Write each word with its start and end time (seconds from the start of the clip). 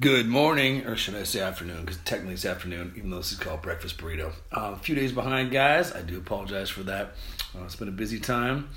Good 0.00 0.26
morning, 0.26 0.86
or 0.86 0.96
should 0.96 1.14
I 1.14 1.22
say 1.22 1.38
afternoon? 1.38 1.82
Because 1.82 1.98
technically 1.98 2.34
it's 2.34 2.44
afternoon, 2.44 2.94
even 2.96 3.10
though 3.10 3.18
this 3.18 3.30
is 3.30 3.38
called 3.38 3.62
breakfast 3.62 3.96
burrito. 3.96 4.32
Uh, 4.50 4.72
a 4.74 4.76
few 4.76 4.96
days 4.96 5.12
behind, 5.12 5.52
guys. 5.52 5.92
I 5.92 6.02
do 6.02 6.18
apologize 6.18 6.68
for 6.68 6.82
that. 6.82 7.12
Uh, 7.54 7.62
it's 7.62 7.76
been 7.76 7.86
a 7.86 7.92
busy 7.92 8.18
time. 8.18 8.70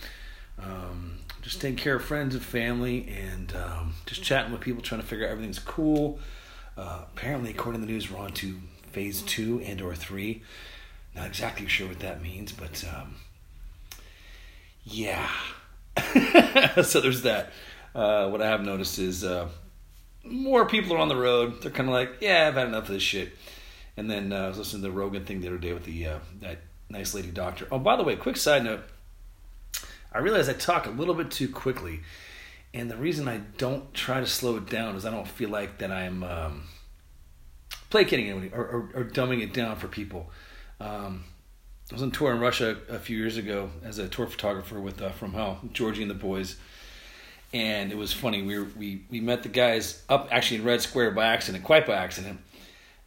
Um, 0.61 1.17
just 1.41 1.59
taking 1.59 1.75
care 1.75 1.95
of 1.95 2.03
friends 2.03 2.35
and 2.35 2.43
family, 2.43 3.07
and 3.07 3.51
um, 3.55 3.95
just 4.05 4.21
chatting 4.21 4.51
with 4.51 4.61
people, 4.61 4.83
trying 4.83 5.01
to 5.01 5.07
figure 5.07 5.25
out 5.25 5.31
everything's 5.31 5.57
cool. 5.57 6.19
Uh, 6.77 7.05
apparently, 7.15 7.49
according 7.49 7.81
to 7.81 7.87
the 7.87 7.91
news, 7.91 8.11
we're 8.11 8.19
on 8.19 8.31
to 8.33 8.59
phase 8.91 9.23
two 9.23 9.59
and 9.65 9.81
or 9.81 9.95
three. 9.95 10.43
Not 11.15 11.25
exactly 11.25 11.67
sure 11.67 11.87
what 11.87 11.99
that 12.01 12.21
means, 12.21 12.51
but 12.51 12.85
um, 12.95 13.15
yeah. 14.83 15.27
so 16.83 17.01
there's 17.01 17.23
that. 17.23 17.53
Uh, 17.95 18.29
what 18.29 18.43
I 18.43 18.49
have 18.49 18.61
noticed 18.61 18.99
is 18.99 19.23
uh, 19.23 19.49
more 20.29 20.65
people 20.65 20.93
are 20.93 20.99
on 20.99 21.07
the 21.07 21.15
road. 21.15 21.61
They're 21.61 21.71
kind 21.71 21.89
of 21.89 21.93
like, 21.93 22.17
yeah, 22.21 22.47
I've 22.47 22.55
had 22.55 22.67
enough 22.67 22.83
of 22.83 22.93
this 22.93 23.03
shit. 23.03 23.33
And 23.95 24.09
then 24.09 24.31
uh, 24.31 24.45
I 24.45 24.47
was 24.49 24.57
listening 24.57 24.83
to 24.83 24.89
the 24.89 24.95
Rogan 24.95 25.25
thing 25.25 25.41
the 25.41 25.47
other 25.47 25.57
day 25.57 25.73
with 25.73 25.85
the 25.85 26.05
uh, 26.05 26.19
that 26.41 26.59
nice 26.89 27.13
lady 27.13 27.31
doctor. 27.31 27.67
Oh, 27.71 27.79
by 27.79 27.95
the 27.95 28.03
way, 28.03 28.15
quick 28.15 28.37
side 28.37 28.63
note. 28.63 28.83
I 30.13 30.19
realize 30.19 30.47
I 30.49 30.53
talk 30.53 30.85
a 30.85 30.91
little 30.91 31.13
bit 31.13 31.31
too 31.31 31.49
quickly, 31.49 32.01
and 32.73 32.89
the 32.89 32.97
reason 32.97 33.27
I 33.27 33.41
don't 33.57 33.93
try 33.93 34.19
to 34.19 34.27
slow 34.27 34.57
it 34.57 34.69
down 34.69 34.95
is 34.95 35.05
I 35.05 35.11
don't 35.11 35.27
feel 35.27 35.49
like 35.49 35.79
that 35.79 35.91
I'm 35.91 36.23
um, 36.23 36.63
placating 37.89 38.29
anybody 38.29 38.51
or, 38.53 38.61
or, 38.61 38.91
or, 38.95 39.03
dumbing 39.03 39.41
it 39.41 39.53
down 39.53 39.75
for 39.75 39.87
people. 39.87 40.29
Um, 40.79 41.25
I 41.91 41.95
was 41.95 42.03
on 42.03 42.11
tour 42.11 42.33
in 42.33 42.39
Russia 42.39 42.77
a 42.89 42.99
few 42.99 43.17
years 43.17 43.37
ago 43.37 43.69
as 43.83 43.97
a 43.97 44.07
tour 44.07 44.27
photographer 44.27 44.79
with 44.79 45.01
uh, 45.01 45.09
From 45.11 45.33
Hell, 45.33 45.59
Georgie 45.71 46.01
and 46.01 46.11
the 46.11 46.15
boys 46.15 46.57
and 47.53 47.91
it 47.91 47.97
was 47.97 48.13
funny. 48.13 48.41
We 48.41 48.59
were, 48.59 48.67
we 48.77 49.03
we 49.09 49.19
met 49.19 49.43
the 49.43 49.49
guys 49.49 50.01
up 50.09 50.27
actually 50.31 50.57
in 50.57 50.63
Red 50.65 50.81
Square 50.81 51.11
by 51.11 51.27
accident, 51.27 51.63
quite 51.63 51.85
by 51.85 51.93
accident, 51.93 52.39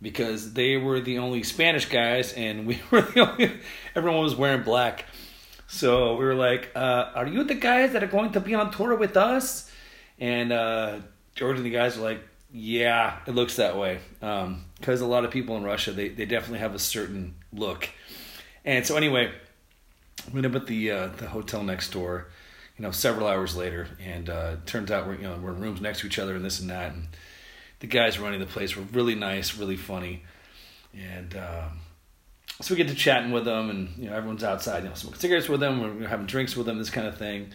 because 0.01 0.55
they 0.55 0.77
were 0.77 1.01
the 1.01 1.19
only 1.19 1.43
Spanish 1.43 1.87
guys, 1.87 2.33
and 2.33 2.67
we 2.67 2.81
were 2.91 3.03
the 3.03 3.21
only. 3.21 3.53
Everyone 3.95 4.23
was 4.23 4.35
wearing 4.35 4.63
black, 4.63 5.07
so 5.67 6.17
we 6.17 6.25
were 6.25 6.35
like, 6.35 6.71
uh, 6.75 7.11
"Are 7.15 7.27
you 7.27 7.45
the 7.45 7.55
guys 7.55 7.93
that 7.93 8.03
are 8.03 8.09
going 8.09 8.33
to 8.33 8.41
be 8.41 8.55
on 8.55 8.71
tour 8.71 8.95
with 8.95 9.17
us?" 9.17 9.71
And 10.19 10.53
uh, 10.53 11.01
and 11.39 11.65
the 11.65 11.71
guys 11.71 11.97
were 11.97 12.05
like, 12.05 12.21
"Yeah, 12.53 13.19
it 13.27 13.35
looks 13.35 13.57
that 13.57 13.77
way," 13.77 13.99
because 14.21 15.01
um, 15.01 15.07
a 15.07 15.11
lot 15.11 15.25
of 15.25 15.31
people 15.31 15.57
in 15.57 15.65
Russia 15.65 15.93
they 15.93 16.09
they 16.09 16.25
definitely 16.25 16.61
have 16.61 16.75
a 16.75 16.79
certain 16.79 17.35
look, 17.53 17.91
and 18.65 18.87
so 18.87 18.97
anyway, 18.97 19.33
we 20.33 20.39
ended 20.39 20.57
up 20.57 20.63
at 20.63 20.67
the 20.67 20.91
uh, 20.91 21.07
the 21.09 21.29
hotel 21.29 21.63
next 21.63 21.91
door 21.91 22.29
you 22.81 22.87
know, 22.87 22.93
several 22.93 23.27
hours 23.27 23.55
later, 23.55 23.89
and 24.03 24.31
uh, 24.31 24.57
turns 24.65 24.91
out 24.91 25.07
we're 25.07 25.17
you 25.17 25.25
know 25.25 25.37
we're 25.37 25.53
in 25.53 25.61
rooms 25.61 25.83
next 25.83 26.01
to 26.01 26.07
each 26.07 26.19
other 26.19 26.35
and 26.35 26.43
this 26.43 26.61
and 26.61 26.71
that, 26.71 26.95
and 26.95 27.09
the 27.81 27.87
guys 27.87 28.19
running 28.19 28.41
the 28.41 28.47
place 28.47 28.75
were 28.75 28.85
really 28.85 29.15
nice, 29.15 29.55
really 29.55 29.77
funny, 29.77 30.23
and 30.95 31.37
um, 31.37 31.81
so 32.63 32.73
we 32.73 32.79
get 32.79 32.89
to 32.89 32.95
chatting 32.95 33.33
with 33.33 33.45
them, 33.45 33.69
and 33.69 33.99
you 33.99 34.09
know 34.09 34.17
everyone's 34.17 34.43
outside, 34.43 34.83
you 34.83 34.89
know, 34.89 34.95
smoking 34.95 35.21
cigarettes 35.21 35.47
with 35.47 35.61
them, 35.61 36.01
we're 36.01 36.09
having 36.09 36.25
drinks 36.25 36.57
with 36.57 36.65
them, 36.65 36.79
this 36.79 36.89
kind 36.89 37.07
of 37.07 37.19
thing, 37.19 37.51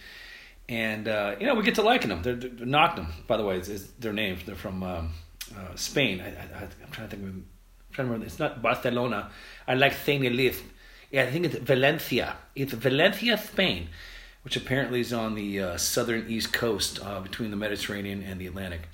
and 0.70 1.08
uh, 1.08 1.36
you 1.40 1.48
know 1.48 1.56
we 1.56 1.64
get 1.64 1.73
to 1.73 1.81
liking 1.81 2.09
them. 2.09 2.22
They're, 2.22 2.36
they're 2.36 3.08
by 3.26 3.38
the 3.38 3.44
way, 3.44 3.58
is, 3.58 3.68
is 3.68 3.88
their 3.94 4.14
name. 4.14 4.38
They're 4.46 4.53
from 4.53 4.84
um, 4.84 5.09
uh, 5.58 5.73
Spain. 5.73 6.22
I, 6.22 6.28
am 6.28 6.92
trying 6.92 7.09
to 7.09 7.16
think. 7.16 7.23
Of, 7.23 7.30
I'm 7.30 7.46
trying 7.94 8.08
to 8.08 8.14
remember. 8.14 8.28
It's 8.28 8.38
not 8.38 8.62
Barcelona. 8.62 9.31
I 9.68 9.73
like 9.73 9.94
saying. 9.94 10.23
Yeah, 11.09 11.23
I 11.23 11.31
think 11.31 11.46
it's 11.46 11.56
Valencia. 11.56 12.36
It's 12.56 12.73
Valencia, 12.73 13.40
Spain 13.40 13.90
which 14.45 14.55
apparently 14.55 14.99
is 14.99 15.11
on 15.11 15.33
the 15.33 15.59
uh, 15.59 15.75
southern 15.75 16.29
east 16.29 16.53
coast 16.53 16.99
uh, 17.03 17.19
between 17.19 17.49
the 17.49 17.57
Mediterranean 17.57 18.21
and 18.21 18.39
the 18.39 18.45
Atlantic. 18.45 18.88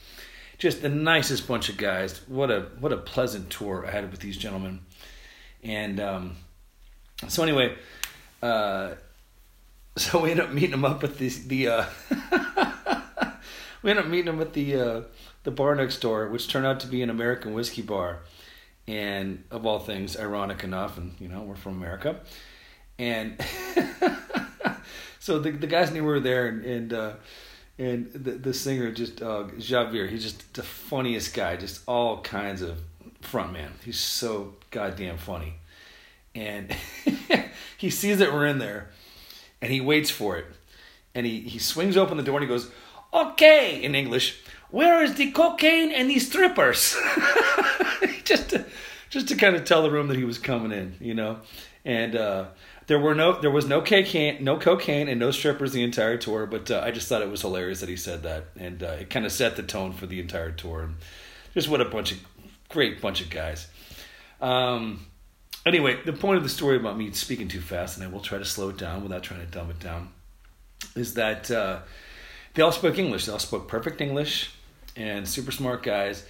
Just 0.57 0.81
the 0.81 0.87
nicest 0.87 1.45
bunch 1.45 1.67
of 1.67 1.75
guys. 1.75 2.25
What 2.29 2.49
a 2.49 2.67
what 2.79 2.93
a 2.93 2.97
pleasant 2.97 3.49
tour 3.49 3.85
I 3.85 3.91
had 3.91 4.09
with 4.09 4.21
these 4.21 4.37
gentlemen. 4.37 4.79
And 5.61 5.99
um, 5.99 6.37
so 7.27 7.43
anyway, 7.43 7.75
uh, 8.41 8.91
so 9.97 10.21
we 10.21 10.31
ended 10.31 10.45
up 10.45 10.53
meeting 10.53 10.71
them 10.71 10.85
up 10.85 11.03
at 11.03 11.17
the 11.17 11.27
the. 11.27 11.67
Uh, 11.67 11.85
we 13.83 13.89
ended 13.89 14.05
up 14.05 14.09
meeting 14.09 14.27
them 14.27 14.39
at 14.39 14.53
the 14.53 14.75
uh, 14.75 15.01
the 15.43 15.51
bar 15.51 15.75
next 15.75 15.99
door, 15.99 16.29
which 16.29 16.47
turned 16.47 16.65
out 16.65 16.79
to 16.79 16.87
be 16.87 17.01
an 17.01 17.09
American 17.09 17.53
whiskey 17.53 17.81
bar, 17.81 18.19
and 18.87 19.43
of 19.51 19.65
all 19.65 19.79
things, 19.79 20.17
ironic 20.17 20.63
enough, 20.63 20.97
and 20.97 21.13
you 21.19 21.27
know 21.27 21.41
we're 21.41 21.55
from 21.55 21.75
America, 21.75 22.21
and 22.97 23.37
so 25.21 25.37
the 25.37 25.51
the 25.51 25.67
guys 25.67 25.91
knew 25.91 26.01
we 26.03 26.09
were 26.09 26.19
there, 26.19 26.47
and 26.47 26.65
and, 26.65 26.93
uh, 26.93 27.13
and 27.77 28.11
the 28.11 28.31
the 28.31 28.53
singer 28.55 28.91
just 28.91 29.21
uh, 29.21 29.43
Javier, 29.55 30.09
he's 30.09 30.23
just 30.23 30.51
the 30.55 30.63
funniest 30.63 31.35
guy, 31.35 31.55
just 31.55 31.83
all 31.87 32.21
kinds 32.21 32.63
of 32.63 32.79
front 33.21 33.53
man. 33.53 33.71
He's 33.85 33.99
so 33.99 34.55
goddamn 34.71 35.17
funny, 35.17 35.53
and 36.33 36.75
he 37.77 37.91
sees 37.91 38.17
that 38.17 38.33
we're 38.33 38.47
in 38.47 38.57
there, 38.57 38.89
and 39.61 39.71
he 39.71 39.79
waits 39.79 40.09
for 40.09 40.37
it, 40.37 40.47
and 41.13 41.23
he 41.23 41.41
he 41.41 41.59
swings 41.59 41.95
open 41.95 42.17
the 42.17 42.23
door 42.23 42.37
and 42.37 42.43
he 42.43 42.49
goes, 42.49 42.71
"Okay," 43.13 43.83
in 43.83 43.93
English. 43.93 44.41
Where 44.71 45.03
is 45.03 45.15
the 45.15 45.29
cocaine 45.31 45.91
and 45.91 46.09
these 46.09 46.25
strippers? 46.25 46.97
just 48.23 48.49
to, 48.51 48.65
just 49.11 49.27
to 49.27 49.35
kind 49.35 49.55
of 49.55 49.65
tell 49.65 49.83
the 49.83 49.91
room 49.91 50.07
that 50.07 50.17
he 50.17 50.23
was 50.23 50.39
coming 50.39 50.71
in, 50.71 50.95
you 50.99 51.13
know, 51.13 51.37
and. 51.85 52.15
uh 52.15 52.45
there 52.91 52.99
were 52.99 53.15
no 53.15 53.39
there 53.39 53.49
was 53.49 53.65
no 53.65 53.81
cocaine 53.81 54.43
no 54.43 54.57
cocaine 54.57 55.07
and 55.07 55.17
no 55.17 55.31
strippers 55.31 55.71
the 55.71 55.81
entire 55.81 56.17
tour 56.17 56.45
but 56.45 56.69
uh, 56.69 56.81
i 56.83 56.91
just 56.91 57.07
thought 57.07 57.21
it 57.21 57.31
was 57.31 57.39
hilarious 57.39 57.79
that 57.79 57.87
he 57.87 57.95
said 57.95 58.23
that. 58.23 58.47
And 58.59 58.83
uh, 58.83 58.97
it 58.99 59.09
kind 59.09 59.25
of 59.25 59.31
set 59.31 59.55
the 59.55 59.63
tone 59.63 59.93
for 59.93 60.07
the 60.07 60.19
entire 60.19 60.51
tour. 60.51 60.81
And 60.81 60.95
just 61.53 61.69
what 61.69 61.79
a 61.79 61.85
bunch 61.85 62.11
of 62.11 62.17
great 62.67 62.99
bunch 62.99 63.21
of 63.21 63.29
guys. 63.29 63.67
Um, 64.41 65.05
anyway 65.65 66.03
the 66.03 66.11
point 66.11 66.35
of 66.35 66.43
the 66.43 66.49
story 66.49 66.75
about 66.75 66.97
me 66.97 67.13
speaking 67.13 67.47
too 67.47 67.61
fast 67.61 67.95
and 67.95 68.05
i 68.05 68.09
will 68.09 68.19
try 68.19 68.37
to 68.37 68.43
slow 68.43 68.67
it 68.67 68.77
down 68.77 69.03
without 69.03 69.23
trying 69.23 69.39
to 69.39 69.45
dumb 69.45 69.69
it 69.69 69.79
down 69.79 70.09
is 70.93 71.13
that 71.13 71.49
uh, 71.49 71.79
they 72.55 72.61
all 72.61 72.73
spoke 72.73 72.97
english. 72.99 73.25
They 73.25 73.31
all 73.31 73.39
spoke 73.39 73.69
perfect 73.69 74.01
english 74.01 74.51
and 74.97 75.25
super 75.25 75.53
smart 75.53 75.81
guys. 75.81 76.25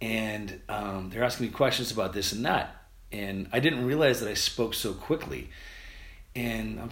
And 0.00 0.62
um, 0.66 1.10
they're 1.10 1.24
asking 1.24 1.48
me 1.48 1.52
questions 1.52 1.92
about 1.92 2.14
this 2.14 2.32
and 2.32 2.46
that. 2.46 2.74
And 3.12 3.50
i 3.52 3.60
didn't 3.60 3.84
realize 3.84 4.20
that 4.20 4.30
i 4.30 4.34
spoke 4.34 4.72
so 4.72 4.94
quickly 4.94 5.50
and 6.34 6.80
I'm 6.80 6.90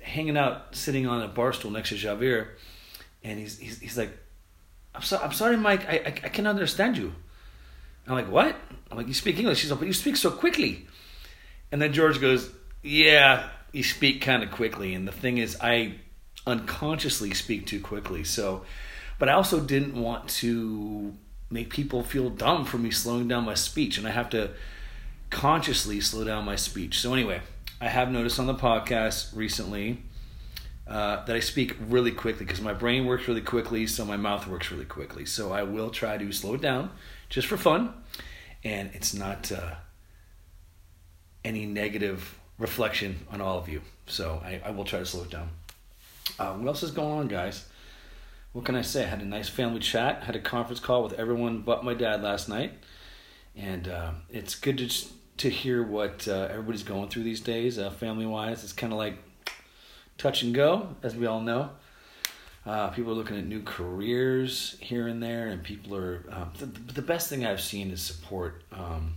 hanging 0.00 0.36
out, 0.36 0.74
sitting 0.74 1.06
on 1.06 1.22
a 1.22 1.28
bar 1.28 1.52
stool 1.52 1.70
next 1.70 1.90
to 1.90 1.94
Javier, 1.96 2.48
and 3.22 3.38
he's 3.38 3.58
he's, 3.58 3.78
he's 3.78 3.98
like, 3.98 4.16
"I'm 4.94 5.02
sorry, 5.02 5.24
I'm 5.24 5.32
sorry, 5.32 5.56
Mike, 5.56 5.88
I, 5.88 5.96
I 5.96 6.06
I 6.06 6.28
can 6.28 6.46
understand 6.46 6.96
you." 6.96 7.12
I'm 8.06 8.14
like, 8.14 8.30
"What?" 8.30 8.56
I'm 8.90 8.96
like, 8.96 9.08
"You 9.08 9.14
speak 9.14 9.38
English?" 9.38 9.62
He's 9.62 9.70
like, 9.70 9.80
"But 9.80 9.86
you 9.86 9.94
speak 9.94 10.16
so 10.16 10.30
quickly." 10.30 10.86
And 11.72 11.80
then 11.80 11.92
George 11.92 12.20
goes, 12.20 12.50
"Yeah, 12.82 13.48
you 13.72 13.84
speak 13.84 14.22
kind 14.22 14.42
of 14.42 14.50
quickly." 14.50 14.94
And 14.94 15.06
the 15.06 15.12
thing 15.12 15.38
is, 15.38 15.56
I 15.60 15.96
unconsciously 16.46 17.34
speak 17.34 17.66
too 17.66 17.80
quickly. 17.80 18.24
So, 18.24 18.64
but 19.18 19.28
I 19.28 19.32
also 19.32 19.60
didn't 19.60 19.94
want 19.94 20.28
to 20.40 21.14
make 21.50 21.70
people 21.70 22.02
feel 22.02 22.30
dumb 22.30 22.64
for 22.64 22.78
me 22.78 22.90
slowing 22.90 23.28
down 23.28 23.44
my 23.44 23.54
speech, 23.54 23.98
and 23.98 24.06
I 24.06 24.10
have 24.10 24.30
to 24.30 24.50
consciously 25.30 26.00
slow 26.00 26.24
down 26.24 26.44
my 26.44 26.56
speech. 26.56 27.00
So 27.00 27.12
anyway, 27.12 27.40
I 27.82 27.88
have 27.88 28.10
noticed 28.10 28.38
on 28.38 28.46
the 28.46 28.54
podcast 28.54 29.34
recently 29.34 30.02
uh, 30.86 31.24
that 31.24 31.34
I 31.34 31.40
speak 31.40 31.76
really 31.88 32.12
quickly 32.12 32.44
because 32.44 32.60
my 32.60 32.74
brain 32.74 33.06
works 33.06 33.26
really 33.26 33.40
quickly, 33.40 33.86
so 33.86 34.04
my 34.04 34.18
mouth 34.18 34.46
works 34.46 34.70
really 34.70 34.84
quickly. 34.84 35.24
So 35.24 35.50
I 35.50 35.62
will 35.62 35.88
try 35.88 36.18
to 36.18 36.30
slow 36.30 36.54
it 36.54 36.60
down 36.60 36.90
just 37.30 37.46
for 37.46 37.56
fun, 37.56 37.94
and 38.62 38.90
it's 38.92 39.14
not 39.14 39.50
uh, 39.50 39.76
any 41.42 41.64
negative 41.64 42.38
reflection 42.58 43.20
on 43.30 43.40
all 43.40 43.56
of 43.56 43.66
you. 43.66 43.80
So 44.06 44.42
I, 44.44 44.60
I 44.62 44.70
will 44.72 44.84
try 44.84 44.98
to 44.98 45.06
slow 45.06 45.22
it 45.22 45.30
down. 45.30 45.48
Uh, 46.38 46.52
what 46.54 46.66
else 46.66 46.82
is 46.82 46.90
going 46.90 47.12
on, 47.12 47.28
guys? 47.28 47.64
What 48.52 48.66
can 48.66 48.74
I 48.74 48.82
say? 48.82 49.04
I 49.04 49.06
had 49.06 49.22
a 49.22 49.24
nice 49.24 49.48
family 49.48 49.80
chat. 49.80 50.24
Had 50.24 50.36
a 50.36 50.40
conference 50.40 50.80
call 50.80 51.02
with 51.02 51.14
everyone 51.14 51.62
but 51.62 51.82
my 51.82 51.94
dad 51.94 52.22
last 52.22 52.46
night, 52.46 52.74
and 53.56 53.88
uh, 53.88 54.10
it's 54.28 54.54
good 54.54 54.76
to 54.76 54.84
just 54.84 55.12
to 55.40 55.48
hear 55.48 55.82
what 55.82 56.28
uh, 56.28 56.48
everybody's 56.50 56.82
going 56.82 57.08
through 57.08 57.22
these 57.22 57.40
days, 57.40 57.78
uh, 57.78 57.90
family 57.90 58.26
wise. 58.26 58.62
It's 58.62 58.74
kind 58.74 58.92
of 58.92 58.98
like 58.98 59.16
touch 60.18 60.42
and 60.42 60.54
go, 60.54 60.94
as 61.02 61.16
we 61.16 61.24
all 61.24 61.40
know. 61.40 61.70
Uh, 62.66 62.90
people 62.90 63.12
are 63.12 63.14
looking 63.14 63.38
at 63.38 63.46
new 63.46 63.62
careers 63.62 64.76
here 64.80 65.08
and 65.08 65.22
there, 65.22 65.48
and 65.48 65.62
people 65.62 65.96
are. 65.96 66.22
Um, 66.30 66.52
the, 66.58 66.66
the, 66.66 67.00
best 67.00 67.30
thing 67.30 67.46
I've 67.46 67.62
seen 67.62 67.90
is 67.90 68.02
support. 68.02 68.62
Um, 68.70 69.14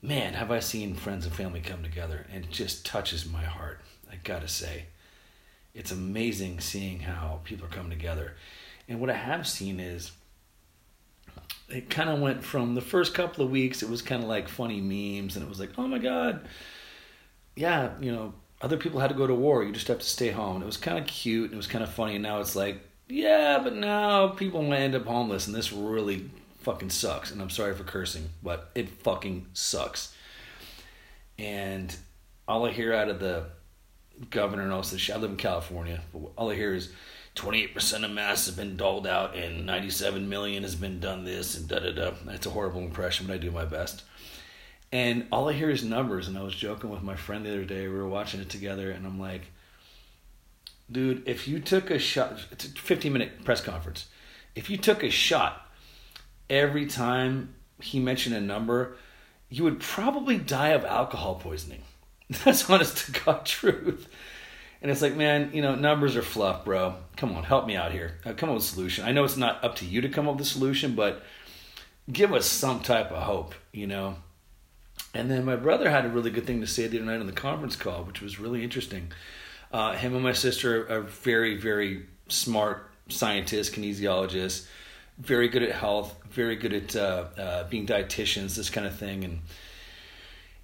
man, 0.00 0.34
have 0.34 0.52
I 0.52 0.60
seen 0.60 0.94
friends 0.94 1.26
and 1.26 1.34
family 1.34 1.60
come 1.60 1.82
together, 1.82 2.24
and 2.32 2.44
it 2.44 2.50
just 2.52 2.86
touches 2.86 3.28
my 3.28 3.42
heart. 3.42 3.80
I 4.08 4.14
gotta 4.22 4.46
say, 4.46 4.84
it's 5.74 5.90
amazing 5.90 6.60
seeing 6.60 7.00
how 7.00 7.40
people 7.42 7.66
are 7.66 7.70
coming 7.70 7.90
together. 7.90 8.36
And 8.88 9.00
what 9.00 9.10
I 9.10 9.14
have 9.14 9.48
seen 9.48 9.80
is 9.80 10.12
it 11.68 11.90
kind 11.90 12.08
of 12.08 12.20
went 12.20 12.44
from 12.44 12.74
the 12.74 12.80
first 12.80 13.14
couple 13.14 13.44
of 13.44 13.50
weeks, 13.50 13.82
it 13.82 13.88
was 13.88 14.02
kind 14.02 14.22
of 14.22 14.28
like 14.28 14.48
funny 14.48 14.80
memes, 14.80 15.36
and 15.36 15.44
it 15.44 15.48
was 15.48 15.60
like, 15.60 15.70
oh 15.76 15.86
my 15.86 15.98
God, 15.98 16.48
yeah, 17.56 17.90
you 18.00 18.12
know, 18.12 18.34
other 18.60 18.76
people 18.76 19.00
had 19.00 19.08
to 19.08 19.14
go 19.14 19.26
to 19.26 19.34
war. 19.34 19.62
You 19.62 19.72
just 19.72 19.88
have 19.88 19.98
to 19.98 20.06
stay 20.06 20.30
home. 20.30 20.56
And 20.56 20.62
it 20.62 20.66
was 20.66 20.76
kind 20.76 20.98
of 20.98 21.06
cute. 21.06 21.46
And 21.46 21.54
it 21.54 21.56
was 21.56 21.66
kind 21.66 21.84
of 21.84 21.90
funny. 21.90 22.14
And 22.14 22.22
now 22.22 22.40
it's 22.40 22.56
like, 22.56 22.80
yeah, 23.08 23.60
but 23.62 23.74
now 23.74 24.28
people 24.28 24.62
might 24.62 24.80
end 24.80 24.94
up 24.94 25.06
homeless. 25.06 25.46
And 25.46 25.54
this 25.54 25.72
really 25.72 26.30
fucking 26.60 26.90
sucks. 26.90 27.30
And 27.30 27.40
I'm 27.40 27.50
sorry 27.50 27.74
for 27.74 27.84
cursing, 27.84 28.30
but 28.42 28.70
it 28.74 28.88
fucking 28.88 29.46
sucks. 29.52 30.14
And 31.38 31.94
all 32.46 32.66
I 32.66 32.72
hear 32.72 32.92
out 32.92 33.08
of 33.08 33.20
the 33.20 33.44
governor 34.30 34.62
and 34.62 34.72
all 34.72 34.82
this 34.82 35.00
shit, 35.00 35.14
I 35.14 35.18
live 35.18 35.30
in 35.30 35.36
California, 35.36 36.00
but 36.12 36.32
all 36.36 36.50
I 36.50 36.56
hear 36.56 36.74
is 36.74 36.92
28% 37.38 38.04
of 38.04 38.10
masks 38.10 38.46
have 38.46 38.56
been 38.56 38.76
doled 38.76 39.06
out 39.06 39.36
and 39.36 39.64
97 39.64 40.28
million 40.28 40.64
has 40.64 40.74
been 40.74 40.98
done 40.98 41.24
this 41.24 41.56
and 41.56 41.68
da 41.68 41.78
da 41.78 41.92
da. 41.92 42.10
That's 42.24 42.46
a 42.46 42.50
horrible 42.50 42.80
impression, 42.80 43.26
but 43.26 43.34
I 43.34 43.38
do 43.38 43.50
my 43.50 43.64
best. 43.64 44.02
And 44.90 45.26
all 45.30 45.48
I 45.48 45.52
hear 45.52 45.70
is 45.70 45.84
numbers. 45.84 46.28
And 46.28 46.36
I 46.36 46.42
was 46.42 46.54
joking 46.54 46.90
with 46.90 47.02
my 47.02 47.14
friend 47.14 47.44
the 47.44 47.50
other 47.50 47.64
day. 47.64 47.86
We 47.86 47.94
were 47.94 48.08
watching 48.08 48.40
it 48.40 48.48
together, 48.48 48.90
and 48.90 49.06
I'm 49.06 49.20
like, 49.20 49.42
dude, 50.90 51.28
if 51.28 51.46
you 51.46 51.60
took 51.60 51.90
a 51.90 51.98
shot, 51.98 52.40
it's 52.50 52.64
a 52.64 52.68
15 52.70 53.12
minute 53.12 53.44
press 53.44 53.60
conference. 53.60 54.08
If 54.54 54.68
you 54.70 54.76
took 54.76 55.02
a 55.02 55.10
shot 55.10 55.70
every 56.50 56.86
time 56.86 57.54
he 57.80 58.00
mentioned 58.00 58.34
a 58.34 58.40
number, 58.40 58.96
you 59.48 59.64
would 59.64 59.80
probably 59.80 60.38
die 60.38 60.70
of 60.70 60.84
alcohol 60.84 61.36
poisoning. 61.36 61.82
That's 62.44 62.68
honest 62.68 63.06
to 63.06 63.20
God 63.20 63.46
truth. 63.46 64.08
And 64.80 64.90
it's 64.90 65.02
like, 65.02 65.16
man, 65.16 65.50
you 65.52 65.60
know, 65.60 65.74
numbers 65.74 66.16
are 66.16 66.22
fluff, 66.22 66.64
bro. 66.64 66.94
Come 67.16 67.34
on, 67.34 67.44
help 67.44 67.66
me 67.66 67.74
out 67.74 67.92
here. 67.92 68.18
Come 68.36 68.50
up 68.50 68.54
with 68.54 68.64
a 68.64 68.66
solution. 68.66 69.04
I 69.04 69.12
know 69.12 69.24
it's 69.24 69.36
not 69.36 69.64
up 69.64 69.76
to 69.76 69.84
you 69.84 70.00
to 70.00 70.08
come 70.08 70.28
up 70.28 70.36
with 70.36 70.46
a 70.46 70.50
solution, 70.50 70.94
but 70.94 71.22
give 72.10 72.32
us 72.32 72.46
some 72.46 72.80
type 72.80 73.10
of 73.10 73.24
hope, 73.24 73.54
you 73.72 73.86
know. 73.86 74.16
And 75.14 75.30
then 75.30 75.44
my 75.44 75.56
brother 75.56 75.90
had 75.90 76.04
a 76.04 76.08
really 76.08 76.30
good 76.30 76.46
thing 76.46 76.60
to 76.60 76.66
say 76.66 76.86
the 76.86 76.98
other 76.98 77.06
night 77.06 77.20
on 77.20 77.26
the 77.26 77.32
conference 77.32 77.76
call, 77.76 78.04
which 78.04 78.20
was 78.20 78.38
really 78.38 78.62
interesting. 78.62 79.10
Uh, 79.72 79.94
him 79.94 80.14
and 80.14 80.22
my 80.22 80.32
sister 80.32 80.86
are 80.90 81.00
very, 81.00 81.56
very 81.56 82.06
smart 82.28 82.90
scientists, 83.08 83.70
kinesiologists, 83.70 84.66
very 85.18 85.48
good 85.48 85.62
at 85.62 85.72
health, 85.72 86.14
very 86.30 86.56
good 86.56 86.72
at 86.72 86.96
uh, 86.96 87.24
uh, 87.36 87.68
being 87.68 87.86
dietitians, 87.86 88.54
this 88.54 88.70
kind 88.70 88.86
of 88.86 88.96
thing. 88.96 89.24
And 89.24 89.40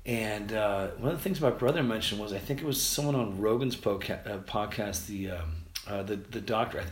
and 0.06 0.52
uh, 0.52 0.88
one 0.98 1.12
of 1.12 1.18
the 1.18 1.22
things 1.22 1.40
my 1.40 1.50
brother 1.50 1.82
mentioned 1.82 2.20
was 2.20 2.32
I 2.32 2.38
think 2.38 2.60
it 2.60 2.66
was 2.66 2.80
someone 2.82 3.14
on 3.14 3.40
Rogan's 3.40 3.76
podca- 3.76 4.26
uh, 4.26 4.38
podcast, 4.38 5.06
the 5.06 5.30
um, 5.30 5.52
uh, 5.86 6.02
the 6.02 6.16
the 6.16 6.40
doctor, 6.40 6.82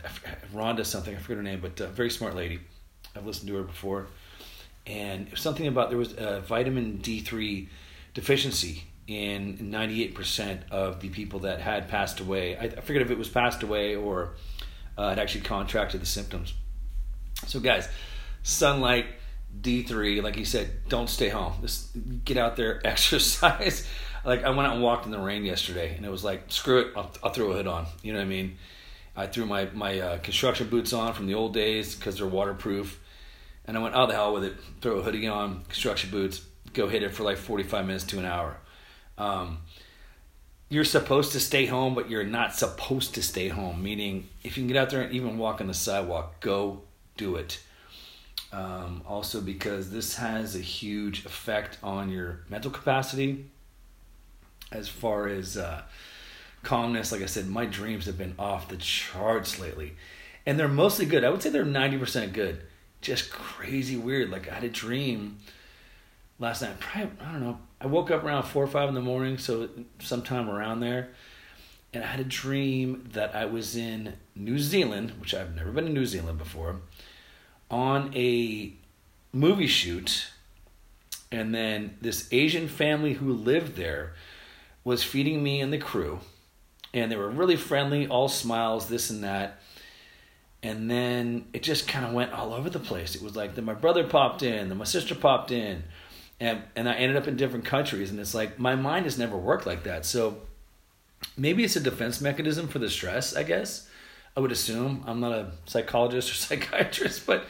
Rhonda 0.53 0.85
something, 0.85 1.15
I 1.15 1.19
forget 1.19 1.37
her 1.37 1.43
name, 1.43 1.61
but 1.61 1.77
very 1.93 2.09
smart 2.09 2.35
lady. 2.35 2.59
I've 3.15 3.25
listened 3.25 3.47
to 3.49 3.55
her 3.55 3.63
before, 3.63 4.07
and 4.87 5.27
something 5.35 5.67
about 5.67 5.89
there 5.89 5.97
was 5.97 6.13
a 6.17 6.41
vitamin 6.41 6.97
D 6.97 7.19
three 7.19 7.69
deficiency 8.13 8.83
in 9.07 9.57
98% 9.57 10.69
of 10.71 11.01
the 11.01 11.09
people 11.09 11.39
that 11.39 11.59
had 11.59 11.89
passed 11.89 12.19
away. 12.19 12.55
I, 12.55 12.63
I 12.65 12.81
forget 12.81 13.01
if 13.01 13.11
it 13.11 13.17
was 13.17 13.27
passed 13.27 13.63
away 13.63 13.95
or 13.95 14.35
uh, 14.97 15.09
had 15.09 15.19
actually 15.19 15.41
contracted 15.41 16.01
the 16.01 16.05
symptoms. 16.05 16.53
So, 17.47 17.59
guys, 17.59 17.89
sunlight, 18.43 19.07
D3, 19.61 20.21
like 20.23 20.35
he 20.35 20.45
said, 20.45 20.69
don't 20.89 21.09
stay 21.09 21.29
home. 21.29 21.53
Just 21.61 21.89
get 22.25 22.37
out 22.37 22.55
there, 22.55 22.81
exercise. 22.87 23.87
like, 24.25 24.43
I 24.43 24.49
went 24.49 24.67
out 24.67 24.75
and 24.75 24.83
walked 24.83 25.05
in 25.05 25.11
the 25.11 25.19
rain 25.19 25.45
yesterday, 25.45 25.95
and 25.95 26.05
it 26.05 26.09
was 26.09 26.23
like, 26.23 26.43
screw 26.49 26.79
it, 26.79 26.87
I'll, 26.95 27.11
I'll 27.23 27.31
throw 27.31 27.51
a 27.51 27.53
hood 27.53 27.67
on. 27.67 27.85
You 28.01 28.13
know 28.13 28.19
what 28.19 28.25
I 28.25 28.29
mean? 28.29 28.57
I 29.15 29.27
threw 29.27 29.45
my, 29.45 29.65
my 29.73 29.99
uh, 29.99 30.17
construction 30.19 30.69
boots 30.69 30.91
on 30.91 31.13
from 31.13 31.27
the 31.27 31.35
old 31.35 31.53
days 31.53 31.95
because 31.95 32.17
they're 32.17 32.27
waterproof. 32.27 32.99
And 33.65 33.77
I 33.77 33.81
went, 33.81 33.95
oh, 33.95 34.07
the 34.07 34.13
hell 34.13 34.33
with 34.33 34.43
it. 34.43 34.55
Throw 34.81 34.97
a 34.97 35.01
hoodie 35.01 35.27
on, 35.27 35.63
construction 35.65 36.09
boots, 36.09 36.43
go 36.73 36.87
hit 36.87 37.03
it 37.03 37.13
for 37.13 37.23
like 37.23 37.37
45 37.37 37.85
minutes 37.85 38.03
to 38.05 38.19
an 38.19 38.25
hour 38.25 38.57
um, 39.17 39.59
you're 40.69 40.83
supposed 40.83 41.33
to 41.33 41.39
stay 41.39 41.65
home, 41.65 41.93
but 41.93 42.09
you're 42.09 42.23
not 42.23 42.55
supposed 42.55 43.15
to 43.15 43.23
stay 43.23 43.47
home. 43.47 43.83
Meaning, 43.83 44.27
if 44.43 44.57
you 44.57 44.63
can 44.63 44.67
get 44.67 44.77
out 44.77 44.89
there 44.89 45.01
and 45.01 45.13
even 45.13 45.37
walk 45.37 45.61
on 45.61 45.67
the 45.67 45.73
sidewalk, 45.73 46.39
go 46.39 46.81
do 47.17 47.35
it. 47.35 47.59
Um, 48.53 49.01
also, 49.07 49.41
because 49.41 49.89
this 49.89 50.15
has 50.15 50.55
a 50.55 50.59
huge 50.59 51.25
effect 51.25 51.79
on 51.81 52.11
your 52.11 52.41
mental 52.49 52.69
capacity 52.69 53.45
as 54.71 54.87
far 54.87 55.27
as 55.27 55.57
uh, 55.57 55.81
calmness. 56.61 57.11
Like 57.11 57.23
I 57.23 57.25
said, 57.25 57.47
my 57.47 57.65
dreams 57.65 58.05
have 58.05 58.17
been 58.17 58.35
off 58.37 58.69
the 58.69 58.77
charts 58.77 59.59
lately, 59.59 59.95
and 60.45 60.59
they're 60.59 60.67
mostly 60.67 61.07
good. 61.07 61.23
I 61.23 61.31
would 61.31 61.41
say 61.41 61.49
they're 61.49 61.65
90% 61.65 62.31
good. 62.31 62.61
Just 63.01 63.31
crazy 63.31 63.97
weird. 63.97 64.29
Like, 64.29 64.47
I 64.47 64.53
had 64.53 64.63
a 64.63 64.69
dream 64.69 65.39
last 66.37 66.61
night. 66.61 66.79
Probably, 66.79 67.09
I 67.25 67.31
don't 67.31 67.41
know. 67.41 67.57
I 67.81 67.87
woke 67.87 68.11
up 68.11 68.23
around 68.23 68.43
four 68.43 68.63
or 68.63 68.67
five 68.67 68.87
in 68.87 68.93
the 68.93 69.01
morning, 69.01 69.39
so 69.39 69.67
sometime 69.97 70.47
around 70.47 70.79
there, 70.79 71.09
and 71.91 72.03
I 72.03 72.07
had 72.07 72.19
a 72.19 72.25
dream 72.25 73.09
that 73.13 73.35
I 73.35 73.45
was 73.45 73.75
in 73.75 74.13
New 74.35 74.59
Zealand, 74.59 75.13
which 75.19 75.33
I've 75.33 75.55
never 75.55 75.71
been 75.71 75.85
to 75.85 75.91
New 75.91 76.05
Zealand 76.05 76.37
before, 76.37 76.81
on 77.73 78.11
a 78.15 78.71
movie 79.33 79.65
shoot, 79.65 80.27
and 81.31 81.55
then 81.55 81.97
this 82.01 82.29
Asian 82.31 82.67
family 82.67 83.13
who 83.13 83.33
lived 83.33 83.75
there 83.75 84.13
was 84.83 85.03
feeding 85.03 85.41
me 85.41 85.59
and 85.59 85.73
the 85.73 85.79
crew, 85.79 86.19
and 86.93 87.11
they 87.11 87.15
were 87.15 87.31
really 87.31 87.55
friendly, 87.55 88.07
all 88.07 88.29
smiles, 88.29 88.87
this 88.87 89.09
and 89.09 89.23
that. 89.23 89.59
And 90.61 90.89
then 90.89 91.45
it 91.51 91.63
just 91.63 91.87
kind 91.87 92.05
of 92.05 92.13
went 92.13 92.31
all 92.31 92.53
over 92.53 92.69
the 92.69 92.79
place. 92.79 93.15
It 93.15 93.23
was 93.23 93.35
like 93.35 93.55
then 93.55 93.65
my 93.65 93.73
brother 93.73 94.03
popped 94.03 94.43
in, 94.43 94.69
then 94.69 94.77
my 94.77 94.85
sister 94.85 95.15
popped 95.15 95.51
in, 95.51 95.83
and 96.39 96.61
and 96.75 96.87
I 96.87 96.93
ended 96.93 97.17
up 97.17 97.27
in 97.27 97.35
different 97.35 97.65
countries, 97.65 98.11
and 98.11 98.19
it's 98.19 98.35
like 98.35 98.59
my 98.59 98.75
mind 98.75 99.05
has 99.05 99.17
never 99.17 99.35
worked 99.35 99.65
like 99.65 99.83
that. 99.83 100.05
So 100.05 100.37
maybe 101.35 101.63
it's 101.63 101.75
a 101.75 101.79
defense 101.79 102.21
mechanism 102.21 102.67
for 102.67 102.77
the 102.77 102.89
stress. 102.89 103.35
I 103.35 103.41
guess 103.41 103.89
I 104.35 104.39
would 104.39 104.51
assume. 104.51 105.03
I'm 105.05 105.19
not 105.19 105.31
a 105.31 105.51
psychologist 105.65 106.31
or 106.31 106.33
psychiatrist, 106.35 107.25
but 107.25 107.45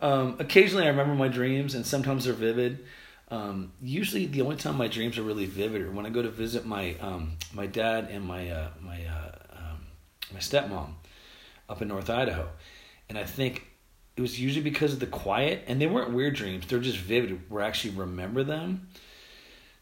um, 0.00 0.36
occasionally 0.38 0.84
I 0.84 0.88
remember 0.88 1.14
my 1.14 1.28
dreams, 1.28 1.74
and 1.74 1.86
sometimes 1.86 2.24
they're 2.24 2.34
vivid. 2.34 2.84
Um, 3.30 3.72
usually, 3.82 4.26
the 4.26 4.42
only 4.42 4.56
time 4.56 4.76
my 4.76 4.88
dreams 4.88 5.18
are 5.18 5.22
really 5.22 5.46
vivid 5.46 5.82
are 5.82 5.90
when 5.90 6.06
I 6.06 6.10
go 6.10 6.22
to 6.22 6.30
visit 6.30 6.64
my 6.64 6.94
um, 7.00 7.36
my 7.52 7.66
dad 7.66 8.08
and 8.10 8.24
my 8.24 8.50
uh, 8.50 8.68
my 8.80 9.04
uh, 9.04 9.32
um, 9.56 9.78
my 10.32 10.38
stepmom 10.40 10.92
up 11.68 11.82
in 11.82 11.88
North 11.88 12.08
Idaho, 12.08 12.48
and 13.08 13.18
I 13.18 13.24
think 13.24 13.66
it 14.16 14.20
was 14.20 14.40
usually 14.40 14.64
because 14.64 14.92
of 14.92 15.00
the 15.00 15.06
quiet, 15.06 15.64
and 15.68 15.80
they 15.80 15.86
weren't 15.86 16.12
weird 16.12 16.34
dreams. 16.34 16.66
They're 16.66 16.80
just 16.80 16.98
vivid. 16.98 17.40
I 17.54 17.62
actually 17.62 17.94
remember 17.94 18.42
them. 18.42 18.88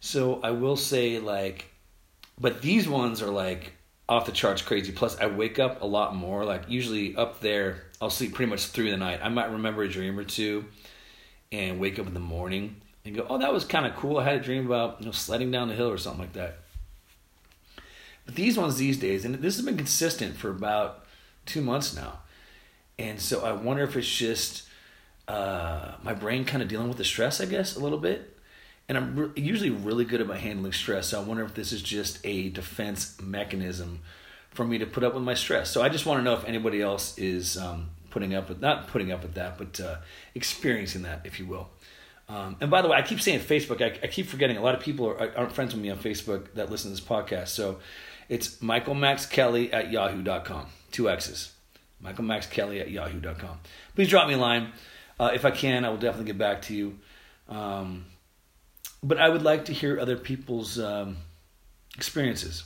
So 0.01 0.41
I 0.43 0.51
will 0.51 0.77
say 0.77 1.19
like, 1.19 1.71
but 2.39 2.63
these 2.63 2.89
ones 2.89 3.23
are 3.23 3.31
like 3.31 3.73
off 4.09 4.27
the 4.27 4.33
charts 4.33 4.63
crazy. 4.63 4.93
Plus, 4.93 5.19
I 5.19 5.27
wake 5.27 5.59
up 5.59 5.83
a 5.83 5.87
lot 5.87 6.15
more. 6.15 6.45
Like 6.45 6.69
usually 6.69 7.17
up 7.17 7.41
there, 7.41 7.85
I'll 8.01 8.11
sleep 8.11 8.35
pretty 8.35 8.51
much 8.51 8.67
through 8.67 8.91
the 8.91 8.97
night. 8.97 9.21
I 9.23 9.29
might 9.29 9.51
remember 9.51 9.83
a 9.83 9.89
dream 9.89 10.19
or 10.19 10.25
two, 10.25 10.67
and 11.51 11.81
wake 11.81 11.99
up 11.99 12.07
in 12.07 12.15
the 12.15 12.21
morning 12.21 12.77
and 13.05 13.17
go, 13.17 13.27
"Oh, 13.29 13.39
that 13.39 13.53
was 13.53 13.65
kind 13.65 13.87
of 13.87 13.95
cool. 13.97 14.19
I 14.19 14.25
had 14.25 14.37
a 14.37 14.45
dream 14.45 14.67
about 14.67 15.01
you 15.01 15.07
know 15.07 15.13
sledding 15.13 15.51
down 15.51 15.69
the 15.69 15.75
hill 15.75 15.91
or 15.91 15.99
something 15.99 16.21
like 16.21 16.33
that." 16.35 16.59
But 18.25 18.35
these 18.35 18.59
ones 18.59 18.77
these 18.77 18.99
days, 18.99 19.25
and 19.25 19.37
this 19.37 19.57
has 19.57 19.65
been 19.65 19.77
consistent 19.77 20.37
for 20.37 20.51
about 20.51 21.07
two 21.45 21.61
months 21.61 21.95
now 21.95 22.21
and 22.99 23.21
so 23.21 23.45
I 23.45 23.53
wonder 23.53 23.83
if 23.83 23.97
it's 23.97 24.09
just 24.09 24.65
uh, 25.29 25.93
my 26.03 26.15
brain 26.15 26.45
kind 26.45 26.63
of 26.63 26.69
dealing 26.69 26.89
with 26.89 26.99
the 26.99 27.05
stress, 27.05 27.41
I 27.41 27.47
guess, 27.47 27.77
a 27.77 27.81
little 27.81 27.99
bit. 27.99 28.36
And 28.89 28.97
I'm 28.97 29.17
re- 29.17 29.31
usually 29.43 29.71
really 29.71 30.05
good 30.05 30.21
about 30.21 30.39
handling 30.39 30.73
stress. 30.73 31.09
So 31.09 31.21
I 31.21 31.25
wonder 31.25 31.45
if 31.45 31.55
this 31.55 31.73
is 31.73 31.83
just 31.83 32.19
a 32.25 32.51
defense 32.51 33.21
mechanism 33.21 34.01
for 34.51 34.65
me 34.65 34.79
to 34.79 34.87
put 34.87 35.05
up 35.05 35.15
with 35.15 35.23
my 35.23 35.35
stress. 35.35 35.71
So 35.71 35.83
I 35.83 35.89
just 35.89 36.07
want 36.07 36.21
to 36.21 36.25
know 36.25 36.35
if 36.35 36.45
anybody 36.45 36.81
else 36.81 37.19
is 37.19 37.59
um, 37.59 37.91
putting 38.11 38.35
up 38.35 38.49
with, 38.49 38.61
not 38.61 38.89
putting 38.89 39.13
up 39.13 39.23
with 39.23 39.35
that, 39.35 39.59
but 39.59 39.81
uh, 39.81 39.97
experiencing 40.35 41.03
that, 41.03 41.23
if 41.25 41.39
you 41.39 41.47
will. 41.47 41.69
Um, 42.29 42.57
and 42.61 42.71
by 42.71 42.83
the 42.83 42.89
way, 42.89 42.97
I 42.97 43.03
keep 43.03 43.21
saying 43.21 43.41
Facebook. 43.41 43.81
I, 43.81 43.99
I 44.03 44.09
keep 44.09 44.27
forgetting. 44.27 44.57
A 44.57 44.63
lot 44.63 44.75
of 44.75 44.81
people 44.81 45.07
are, 45.09 45.33
aren't 45.37 45.53
friends 45.53 45.75
with 45.75 45.83
me 45.83 45.91
on 45.91 45.99
Facebook 45.99 46.55
that 46.55 46.71
listen 46.71 46.91
to 46.91 46.97
this 46.97 47.07
podcast. 47.07 47.49
So 47.49 47.79
it's 48.29 48.61
Michael 48.61 48.95
Max 48.95 49.27
Kelly 49.27 49.73
at 49.73 49.93
yahoo.com. 49.93 50.67
Two 50.91 51.11
X's. 51.11 51.53
Michael 52.01 52.25
Max 52.25 52.47
Kelly 52.47 52.81
at 52.81 52.91
yahoo.com. 52.91 53.59
Please 53.95 54.09
drop 54.09 54.29
me 54.29 54.35
a 54.35 54.39
line. 54.39 54.73
Uh, 55.19 55.31
if 55.35 55.45
I 55.45 55.51
can, 55.51 55.85
I 55.85 55.91
will 55.91 55.97
definitely 55.97 56.27
get 56.27 56.39
back 56.39 56.63
to 56.63 56.75
you. 56.75 56.99
Um, 57.49 58.07
but 59.03 59.19
I 59.19 59.29
would 59.29 59.43
like 59.43 59.67
to 59.67 59.73
hear 59.73 59.99
other 59.99 60.17
people's 60.17 60.79
um, 60.79 61.19
experiences. 61.97 62.65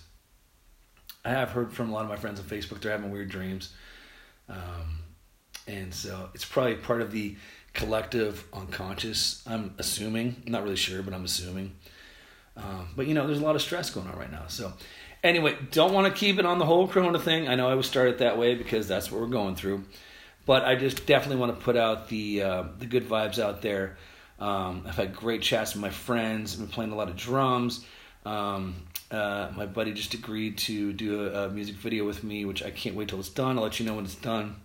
I 1.24 1.30
have 1.30 1.50
heard 1.50 1.72
from 1.72 1.90
a 1.90 1.92
lot 1.92 2.04
of 2.04 2.08
my 2.08 2.16
friends 2.16 2.40
on 2.40 2.46
Facebook 2.46 2.80
they're 2.80 2.92
having 2.92 3.10
weird 3.10 3.28
dreams. 3.28 3.72
Um, 4.48 5.00
and 5.66 5.92
so 5.92 6.30
it's 6.34 6.44
probably 6.44 6.76
part 6.76 7.02
of 7.02 7.12
the 7.12 7.36
collective 7.72 8.44
unconscious, 8.52 9.42
I'm 9.46 9.74
assuming. 9.78 10.42
I'm 10.46 10.52
not 10.52 10.62
really 10.62 10.76
sure, 10.76 11.02
but 11.02 11.14
I'm 11.14 11.24
assuming. 11.24 11.72
Um, 12.56 12.88
but 12.96 13.06
you 13.06 13.14
know, 13.14 13.26
there's 13.26 13.40
a 13.40 13.44
lot 13.44 13.54
of 13.54 13.62
stress 13.62 13.90
going 13.90 14.08
on 14.08 14.18
right 14.18 14.32
now. 14.32 14.44
So 14.48 14.72
Anyway, 15.22 15.56
don't 15.70 15.92
want 15.92 16.06
to 16.06 16.18
keep 16.18 16.38
it 16.38 16.46
on 16.46 16.58
the 16.58 16.64
whole 16.64 16.88
Corona 16.88 17.18
thing. 17.18 17.46
I 17.46 17.54
know 17.54 17.68
I 17.68 17.74
was 17.74 17.86
started 17.86 18.18
that 18.18 18.38
way 18.38 18.54
because 18.54 18.88
that's 18.88 19.10
what 19.10 19.20
we're 19.20 19.26
going 19.26 19.54
through, 19.54 19.84
but 20.46 20.64
I 20.64 20.76
just 20.76 21.04
definitely 21.04 21.36
want 21.36 21.58
to 21.58 21.62
put 21.62 21.76
out 21.76 22.08
the 22.08 22.42
uh, 22.42 22.64
the 22.78 22.86
good 22.86 23.06
vibes 23.06 23.38
out 23.38 23.60
there. 23.60 23.98
Um, 24.40 24.84
I've 24.86 24.96
had 24.96 25.14
great 25.14 25.42
chats 25.42 25.74
with 25.74 25.82
my 25.82 25.90
friends. 25.90 26.54
I've 26.54 26.60
been 26.60 26.68
playing 26.68 26.92
a 26.92 26.96
lot 26.96 27.08
of 27.08 27.16
drums. 27.16 27.84
Um, 28.24 28.74
uh, 29.10 29.50
my 29.56 29.66
buddy 29.66 29.92
just 29.92 30.14
agreed 30.14 30.56
to 30.58 30.92
do 30.92 31.26
a, 31.26 31.46
a, 31.46 31.48
music 31.50 31.76
video 31.76 32.06
with 32.06 32.22
me, 32.22 32.44
which 32.44 32.62
I 32.62 32.70
can't 32.70 32.94
wait 32.94 33.08
till 33.08 33.18
it's 33.18 33.28
done. 33.28 33.58
I'll 33.58 33.64
let 33.64 33.80
you 33.80 33.86
know 33.86 33.94
when 33.94 34.04
it's 34.04 34.14
done. 34.14 34.56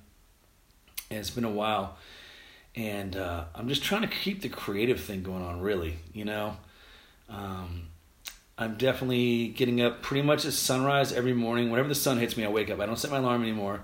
And 1.10 1.20
it's 1.20 1.30
been 1.30 1.46
a 1.46 1.52
while, 1.52 1.98
and 2.76 3.16
uh, 3.16 3.46
I'm 3.54 3.68
just 3.70 3.84
trying 3.84 4.02
to 4.02 4.08
keep 4.08 4.42
the 4.42 4.50
creative 4.50 5.00
thing 5.00 5.22
going 5.22 5.44
on. 5.44 5.62
Really, 5.62 5.98
you 6.14 6.26
know, 6.26 6.58
um, 7.30 7.90
I'm 8.58 8.76
definitely 8.76 9.50
getting 9.50 9.82
up 9.82 10.02
pretty 10.02 10.24
much 10.24 10.46
at 10.46 10.54
sunrise 10.54 11.14
every 11.14 11.34
morning. 11.34 11.70
Whenever 11.70 11.88
the 11.88 11.96
sun 11.96 12.18
hits 12.18 12.36
me, 12.38 12.44
I 12.44 12.50
wake 12.50 12.72
up. 12.72 12.80
I 12.80 12.88
don't 12.88 12.98
set 12.98 13.12
my 13.12 13.18
alarm 13.18 13.44
anymore. 13.44 13.82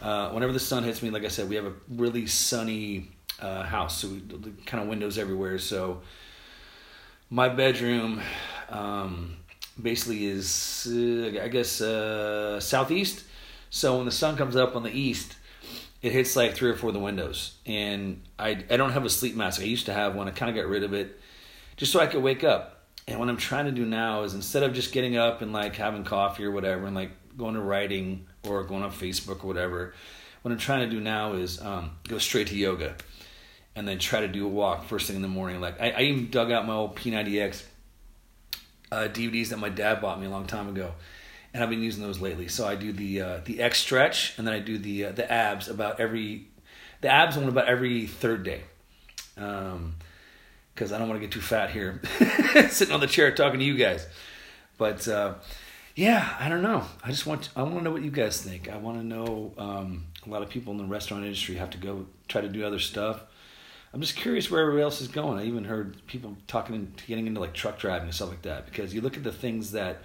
Uh, 0.00 0.30
whenever 0.30 0.52
the 0.52 0.60
sun 0.60 0.82
hits 0.82 1.02
me, 1.02 1.10
like 1.10 1.24
I 1.24 1.28
said, 1.28 1.48
we 1.48 1.56
have 1.56 1.66
a 1.66 1.72
really 1.90 2.26
sunny 2.26 3.10
uh, 3.40 3.62
house, 3.62 3.98
so 4.00 4.08
we 4.08 4.20
kind 4.64 4.82
of 4.82 4.88
windows 4.88 5.18
everywhere. 5.18 5.58
So 5.58 6.02
my 7.30 7.48
bedroom 7.48 8.20
um, 8.68 9.36
basically 9.80 10.26
is, 10.26 10.86
uh, 10.90 11.42
I 11.42 11.48
guess, 11.48 11.80
uh, 11.80 12.60
southeast. 12.60 13.24
So 13.70 13.96
when 13.96 14.06
the 14.06 14.12
sun 14.12 14.36
comes 14.36 14.56
up 14.56 14.76
on 14.76 14.82
the 14.82 14.90
east, 14.90 15.36
it 16.02 16.12
hits 16.12 16.36
like 16.36 16.54
three 16.54 16.70
or 16.70 16.76
four 16.76 16.90
of 16.90 16.94
the 16.94 17.00
windows. 17.00 17.56
And 17.66 18.22
I, 18.38 18.64
I 18.70 18.76
don't 18.76 18.92
have 18.92 19.04
a 19.04 19.10
sleep 19.10 19.34
mask. 19.34 19.60
I 19.60 19.64
used 19.64 19.86
to 19.86 19.92
have 19.92 20.14
one. 20.14 20.28
I 20.28 20.30
kind 20.30 20.50
of 20.50 20.56
got 20.56 20.68
rid 20.68 20.84
of 20.84 20.92
it 20.92 21.20
just 21.76 21.92
so 21.92 22.00
I 22.00 22.06
could 22.06 22.22
wake 22.22 22.44
up. 22.44 22.72
And 23.08 23.20
what 23.20 23.28
I'm 23.28 23.36
trying 23.36 23.66
to 23.66 23.72
do 23.72 23.84
now 23.84 24.22
is 24.22 24.34
instead 24.34 24.62
of 24.62 24.72
just 24.72 24.92
getting 24.92 25.16
up 25.16 25.42
and 25.42 25.52
like 25.52 25.76
having 25.76 26.04
coffee 26.04 26.44
or 26.44 26.50
whatever 26.50 26.86
and 26.86 26.94
like 26.94 27.10
going 27.36 27.54
to 27.54 27.60
writing 27.60 28.26
or 28.44 28.64
going 28.64 28.82
on 28.82 28.90
Facebook 28.90 29.44
or 29.44 29.46
whatever, 29.46 29.94
what 30.42 30.50
I'm 30.52 30.58
trying 30.58 30.88
to 30.88 30.90
do 30.90 31.00
now 31.00 31.34
is 31.34 31.60
um, 31.60 31.92
go 32.08 32.18
straight 32.18 32.48
to 32.48 32.56
yoga 32.56 32.96
and 33.76 33.86
then 33.86 33.98
try 33.98 34.20
to 34.20 34.28
do 34.28 34.46
a 34.46 34.48
walk 34.48 34.84
first 34.86 35.06
thing 35.06 35.16
in 35.16 35.22
the 35.22 35.28
morning. 35.28 35.60
Like 35.60 35.80
I, 35.80 35.90
I 35.90 36.00
even 36.00 36.30
dug 36.30 36.50
out 36.50 36.66
my 36.66 36.72
old 36.72 36.96
P90X 36.96 37.62
uh, 38.90 39.08
DVDs 39.12 39.50
that 39.50 39.58
my 39.58 39.68
dad 39.68 40.00
bought 40.00 40.18
me 40.18 40.26
a 40.26 40.30
long 40.30 40.46
time 40.46 40.68
ago, 40.68 40.92
and 41.52 41.62
I've 41.62 41.70
been 41.70 41.82
using 41.82 42.02
those 42.02 42.18
lately. 42.18 42.48
So 42.48 42.66
I 42.66 42.74
do 42.74 42.92
the 42.92 43.20
uh, 43.20 43.40
the 43.44 43.60
X 43.60 43.78
stretch, 43.78 44.36
and 44.38 44.46
then 44.46 44.54
I 44.54 44.58
do 44.58 44.78
the 44.78 45.06
uh, 45.06 45.12
the 45.12 45.30
abs 45.30 45.68
about 45.68 46.00
every 46.00 46.48
the 47.02 47.08
abs 47.08 47.36
one 47.36 47.48
about 47.48 47.68
every 47.68 48.06
third 48.06 48.42
day. 48.42 48.62
Um, 49.36 49.96
because 50.74 50.92
I 50.92 50.98
don't 50.98 51.08
want 51.08 51.18
to 51.22 51.26
get 51.26 51.32
too 51.32 51.40
fat 51.40 51.70
here, 51.70 52.02
sitting 52.68 52.92
on 52.92 53.00
the 53.00 53.06
chair 53.06 53.34
talking 53.34 53.60
to 53.60 53.64
you 53.64 53.78
guys. 53.78 54.06
But 54.76 55.08
uh, 55.08 55.34
yeah, 55.94 56.36
I 56.38 56.50
don't 56.50 56.60
know. 56.60 56.84
I 57.02 57.08
just 57.08 57.24
want 57.24 57.44
to, 57.44 57.50
I 57.56 57.62
want 57.62 57.76
to 57.76 57.82
know 57.82 57.92
what 57.92 58.02
you 58.02 58.10
guys 58.10 58.42
think. 58.42 58.68
I 58.68 58.76
want 58.76 58.98
to 58.98 59.06
know. 59.06 59.54
Um, 59.56 60.04
a 60.26 60.28
lot 60.28 60.42
of 60.42 60.50
people 60.50 60.72
in 60.72 60.78
the 60.78 60.84
restaurant 60.84 61.24
industry 61.24 61.54
have 61.54 61.70
to 61.70 61.78
go 61.78 62.06
try 62.28 62.42
to 62.42 62.48
do 62.48 62.64
other 62.66 62.78
stuff. 62.78 63.22
I'm 63.92 64.00
just 64.00 64.16
curious 64.16 64.50
where 64.50 64.60
everybody 64.60 64.82
else 64.82 65.00
is 65.00 65.08
going. 65.08 65.38
I 65.38 65.44
even 65.44 65.64
heard 65.64 66.04
people 66.06 66.36
talking 66.46 66.74
and 66.74 67.02
getting 67.06 67.26
into 67.26 67.40
like 67.40 67.54
truck 67.54 67.78
driving 67.78 68.08
and 68.08 68.14
stuff 68.14 68.28
like 68.28 68.42
that 68.42 68.66
because 68.66 68.92
you 68.92 69.00
look 69.00 69.16
at 69.16 69.24
the 69.24 69.32
things 69.32 69.72
that 69.72 70.02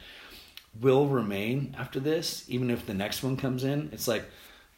will 0.80 1.08
remain 1.08 1.76
after 1.78 2.00
this, 2.00 2.46
even 2.48 2.70
if 2.70 2.86
the 2.86 2.94
next 2.94 3.24
one 3.24 3.36
comes 3.36 3.64
in. 3.64 3.90
It's 3.92 4.08
like 4.08 4.24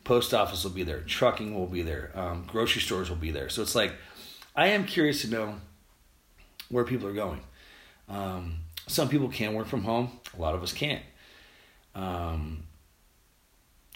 post 0.04 0.34
office 0.34 0.64
will 0.64 0.72
be 0.72 0.84
there, 0.84 1.02
trucking 1.02 1.54
will 1.54 1.68
be 1.68 1.82
there, 1.82 2.12
um, 2.16 2.46
grocery 2.48 2.82
stores 2.82 3.10
will 3.10 3.18
be 3.18 3.32
there. 3.32 3.50
So 3.50 3.62
it's 3.62 3.76
like 3.76 3.94
I 4.56 4.68
am 4.68 4.86
curious 4.86 5.22
to 5.22 5.30
know 5.30 5.56
where 6.70 6.84
people 6.84 7.08
are 7.08 7.14
going. 7.14 7.42
Um, 8.10 8.58
some 8.88 9.10
people 9.10 9.30
can 9.30 9.54
work 9.54 9.68
from 9.68 9.84
home. 9.84 10.12
A 10.38 10.42
lot 10.42 10.56
of 10.56 10.64
us 10.64 10.74
can't. 10.74 11.04
Um, 11.96 12.64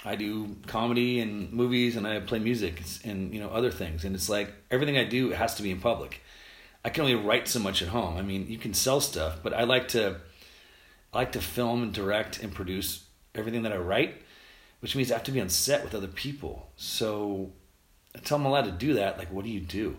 I 0.05 0.15
do 0.15 0.55
comedy 0.67 1.19
and 1.19 1.51
movies, 1.51 1.95
and 1.95 2.07
I 2.07 2.19
play 2.19 2.39
music 2.39 2.81
and 3.03 3.33
you 3.33 3.39
know 3.39 3.49
other 3.49 3.71
things. 3.71 4.05
And 4.05 4.15
it's 4.15 4.29
like 4.29 4.53
everything 4.69 4.97
I 4.97 5.03
do 5.03 5.31
has 5.31 5.55
to 5.55 5.63
be 5.63 5.71
in 5.71 5.79
public. 5.79 6.21
I 6.85 6.89
can 6.89 7.01
only 7.01 7.15
write 7.15 7.47
so 7.47 7.59
much 7.59 7.81
at 7.81 7.89
home. 7.89 8.17
I 8.17 8.21
mean, 8.21 8.47
you 8.47 8.57
can 8.57 8.73
sell 8.73 9.01
stuff, 9.01 9.39
but 9.43 9.53
I 9.53 9.63
like 9.63 9.87
to 9.89 10.17
I 11.13 11.17
like 11.17 11.31
to 11.33 11.41
film 11.41 11.83
and 11.83 11.93
direct 11.93 12.41
and 12.41 12.53
produce 12.53 13.05
everything 13.35 13.63
that 13.63 13.73
I 13.73 13.77
write, 13.77 14.21
which 14.79 14.95
means 14.95 15.11
I 15.11 15.15
have 15.15 15.23
to 15.23 15.31
be 15.31 15.41
on 15.41 15.49
set 15.49 15.83
with 15.83 15.95
other 15.95 16.07
people. 16.07 16.69
So 16.75 17.51
until 18.13 18.37
I'm 18.37 18.45
allowed 18.45 18.65
to 18.65 18.71
do 18.71 18.93
that, 18.95 19.17
like 19.17 19.31
what 19.31 19.45
do 19.45 19.51
you 19.51 19.59
do? 19.59 19.97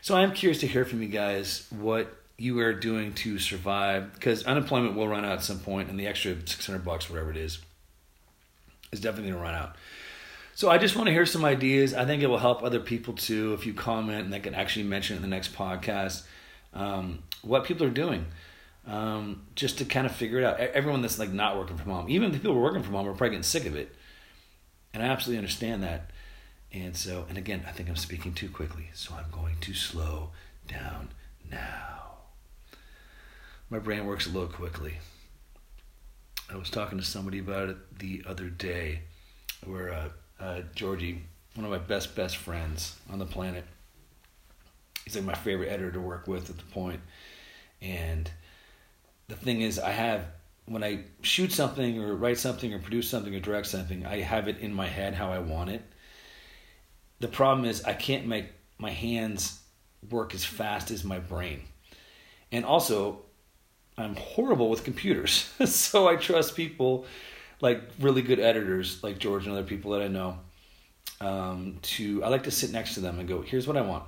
So 0.00 0.16
I 0.16 0.22
am 0.22 0.32
curious 0.32 0.60
to 0.60 0.66
hear 0.66 0.84
from 0.84 1.02
you 1.02 1.08
guys 1.08 1.66
what 1.70 2.16
you 2.38 2.58
are 2.60 2.72
doing 2.72 3.12
to 3.12 3.38
survive 3.38 4.14
because 4.14 4.44
unemployment 4.44 4.96
will 4.96 5.06
run 5.06 5.24
out 5.24 5.32
at 5.32 5.44
some 5.44 5.60
point 5.60 5.88
and 5.88 5.98
the 5.98 6.06
extra 6.06 6.34
600 6.44 6.84
bucks 6.84 7.08
whatever 7.08 7.30
it 7.30 7.36
is 7.36 7.60
is 8.92 9.00
definitely 9.00 9.30
going 9.30 9.42
to 9.42 9.44
run 9.44 9.54
out. 9.54 9.76
So 10.54 10.68
i 10.68 10.76
just 10.76 10.94
want 10.94 11.06
to 11.06 11.12
hear 11.12 11.24
some 11.26 11.44
ideas. 11.44 11.94
I 11.94 12.04
think 12.04 12.22
it 12.22 12.26
will 12.26 12.38
help 12.38 12.62
other 12.62 12.78
people 12.78 13.14
too 13.14 13.54
if 13.54 13.66
you 13.66 13.72
comment 13.72 14.24
and 14.24 14.32
they 14.32 14.40
can 14.40 14.54
actually 14.54 14.84
mention 14.84 15.14
it 15.14 15.16
in 15.16 15.22
the 15.22 15.28
next 15.28 15.54
podcast 15.54 16.24
um, 16.74 17.22
what 17.42 17.64
people 17.64 17.86
are 17.86 17.90
doing 17.90 18.26
um, 18.86 19.46
just 19.54 19.78
to 19.78 19.84
kind 19.84 20.06
of 20.06 20.14
figure 20.14 20.38
it 20.38 20.44
out. 20.44 20.60
Everyone 20.60 21.00
that's 21.00 21.18
like 21.18 21.32
not 21.32 21.56
working 21.56 21.78
from 21.78 21.90
home 21.90 22.08
even 22.10 22.32
the 22.32 22.38
people 22.38 22.54
working 22.54 22.82
from 22.82 22.92
home 22.92 23.08
are 23.08 23.12
probably 23.12 23.30
getting 23.30 23.42
sick 23.42 23.64
of 23.66 23.74
it. 23.74 23.94
And 24.94 25.02
i 25.02 25.06
absolutely 25.06 25.38
understand 25.38 25.82
that. 25.82 26.10
And 26.70 26.96
so, 26.96 27.24
and 27.28 27.38
again, 27.38 27.64
I 27.66 27.72
think 27.72 27.88
I'm 27.88 27.96
speaking 27.96 28.32
too 28.32 28.48
quickly, 28.48 28.90
so 28.94 29.14
I'm 29.14 29.30
going 29.30 29.56
to 29.60 29.74
slow 29.74 30.30
down 30.68 31.10
now. 31.50 32.18
My 33.68 33.78
brain 33.78 34.06
works 34.06 34.26
a 34.26 34.30
little 34.30 34.48
quickly. 34.48 34.98
I 36.52 36.56
was 36.56 36.70
talking 36.70 36.98
to 36.98 37.04
somebody 37.04 37.38
about 37.38 37.70
it 37.70 37.98
the 37.98 38.22
other 38.26 38.48
day, 38.48 39.00
where 39.64 39.92
uh, 39.92 40.08
uh, 40.40 40.60
Georgie, 40.74 41.22
one 41.54 41.64
of 41.64 41.70
my 41.70 41.78
best 41.78 42.14
best 42.14 42.36
friends 42.36 42.96
on 43.10 43.18
the 43.18 43.26
planet, 43.26 43.64
he's 45.04 45.16
like 45.16 45.24
my 45.24 45.34
favorite 45.34 45.68
editor 45.68 45.92
to 45.92 46.00
work 46.00 46.26
with 46.26 46.50
at 46.50 46.56
the 46.56 46.64
point, 46.64 47.00
and 47.80 48.30
the 49.28 49.36
thing 49.36 49.60
is, 49.60 49.78
I 49.78 49.90
have 49.90 50.26
when 50.66 50.84
I 50.84 51.04
shoot 51.22 51.52
something 51.52 52.00
or 52.00 52.14
write 52.14 52.38
something 52.38 52.72
or 52.72 52.78
produce 52.78 53.08
something 53.08 53.34
or 53.34 53.40
direct 53.40 53.66
something, 53.66 54.06
I 54.06 54.20
have 54.20 54.46
it 54.46 54.58
in 54.58 54.72
my 54.72 54.86
head 54.86 55.14
how 55.14 55.32
I 55.32 55.40
want 55.40 55.70
it 55.70 55.82
the 57.22 57.28
problem 57.28 57.64
is 57.64 57.84
I 57.84 57.94
can't 57.94 58.26
make 58.26 58.46
my 58.78 58.90
hands 58.90 59.60
work 60.10 60.34
as 60.34 60.44
fast 60.44 60.90
as 60.90 61.04
my 61.04 61.20
brain. 61.20 61.62
And 62.50 62.64
also, 62.64 63.22
I'm 64.02 64.16
horrible 64.16 64.68
with 64.68 64.84
computers. 64.84 65.50
so 65.66 66.08
I 66.08 66.16
trust 66.16 66.56
people 66.56 67.06
like 67.60 67.80
really 68.00 68.22
good 68.22 68.40
editors 68.40 69.02
like 69.02 69.18
George 69.18 69.46
and 69.46 69.52
other 69.52 69.66
people 69.66 69.92
that 69.92 70.02
I 70.02 70.08
know 70.08 70.38
um, 71.20 71.78
to 71.82 72.22
I 72.24 72.28
like 72.28 72.44
to 72.44 72.50
sit 72.50 72.72
next 72.72 72.94
to 72.94 73.00
them 73.00 73.18
and 73.18 73.28
go, 73.28 73.42
here's 73.42 73.66
what 73.66 73.76
I 73.76 73.82
want. 73.82 74.04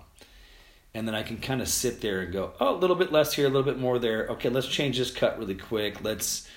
And 0.93 1.09
then 1.09 1.15
I 1.15 1.23
can 1.23 1.39
kind 1.39 1.61
of 1.61 1.69
sit 1.69 2.01
there 2.01 2.21
and 2.21 2.33
go, 2.33 2.53
oh, 2.61 2.77
a 2.77 2.79
little 2.79 2.97
bit 2.97 3.11
less 3.11 3.33
here, 3.33 3.47
a 3.47 3.49
little 3.49 3.65
bit 3.65 3.79
more 3.79 3.99
there. 3.99 4.29
Okay, 4.29 4.49
let's 4.49 4.69
change 4.69 4.99
this 4.99 5.11
cut 5.11 5.39
really 5.39 5.57
quick. 5.57 6.05
Let's 6.05 6.49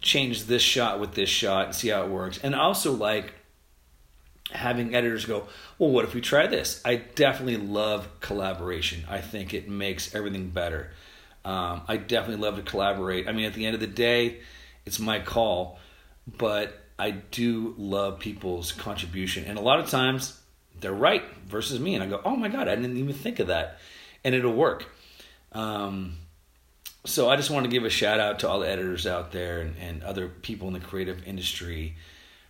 change 0.00 0.44
this 0.44 0.62
shot 0.62 0.98
with 0.98 1.14
this 1.14 1.28
shot 1.28 1.66
and 1.66 1.74
see 1.74 1.88
how 1.88 2.02
it 2.02 2.08
works. 2.08 2.38
And 2.42 2.54
also 2.54 2.92
like 2.92 3.34
having 4.50 4.94
editors 4.94 5.26
go, 5.26 5.46
well, 5.78 5.90
what 5.90 6.04
if 6.04 6.14
we 6.14 6.20
try 6.20 6.46
this? 6.46 6.80
I 6.84 6.96
definitely 6.96 7.56
love 7.56 8.08
collaboration. 8.20 9.04
I 9.08 9.20
think 9.20 9.54
it 9.54 9.68
makes 9.68 10.14
everything 10.14 10.50
better. 10.50 10.90
Um, 11.48 11.80
I 11.88 11.96
definitely 11.96 12.44
love 12.44 12.56
to 12.56 12.62
collaborate. 12.62 13.26
I 13.26 13.32
mean, 13.32 13.46
at 13.46 13.54
the 13.54 13.64
end 13.64 13.74
of 13.74 13.80
the 13.80 13.86
day, 13.86 14.40
it's 14.84 14.98
my 14.98 15.18
call, 15.18 15.78
but 16.26 16.78
I 16.98 17.12
do 17.12 17.74
love 17.78 18.18
people's 18.18 18.72
contribution. 18.72 19.44
And 19.46 19.56
a 19.56 19.62
lot 19.62 19.80
of 19.80 19.88
times 19.88 20.38
they're 20.78 20.92
right 20.92 21.24
versus 21.46 21.80
me. 21.80 21.94
And 21.94 22.04
I 22.04 22.06
go, 22.06 22.20
oh 22.22 22.36
my 22.36 22.48
God, 22.48 22.68
I 22.68 22.76
didn't 22.76 22.98
even 22.98 23.14
think 23.14 23.38
of 23.38 23.46
that. 23.46 23.78
And 24.24 24.34
it'll 24.34 24.52
work. 24.52 24.84
Um, 25.52 26.18
so 27.06 27.30
I 27.30 27.36
just 27.36 27.48
want 27.48 27.64
to 27.64 27.70
give 27.70 27.86
a 27.86 27.90
shout 27.90 28.20
out 28.20 28.40
to 28.40 28.48
all 28.48 28.60
the 28.60 28.68
editors 28.68 29.06
out 29.06 29.32
there 29.32 29.62
and, 29.62 29.74
and 29.78 30.02
other 30.02 30.28
people 30.28 30.68
in 30.68 30.74
the 30.74 30.80
creative 30.80 31.26
industry 31.26 31.96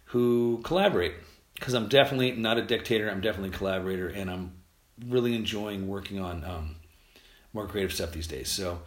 who 0.06 0.60
collaborate 0.64 1.12
because 1.54 1.74
I'm 1.74 1.86
definitely 1.86 2.32
not 2.32 2.58
a 2.58 2.62
dictator. 2.62 3.08
I'm 3.08 3.20
definitely 3.20 3.50
a 3.50 3.58
collaborator, 3.58 4.08
and 4.08 4.28
I'm 4.28 4.54
really 5.06 5.36
enjoying 5.36 5.86
working 5.86 6.18
on 6.18 6.44
um, 6.44 6.76
more 7.52 7.66
creative 7.66 7.92
stuff 7.92 8.12
these 8.12 8.26
days. 8.26 8.48
So, 8.48 8.80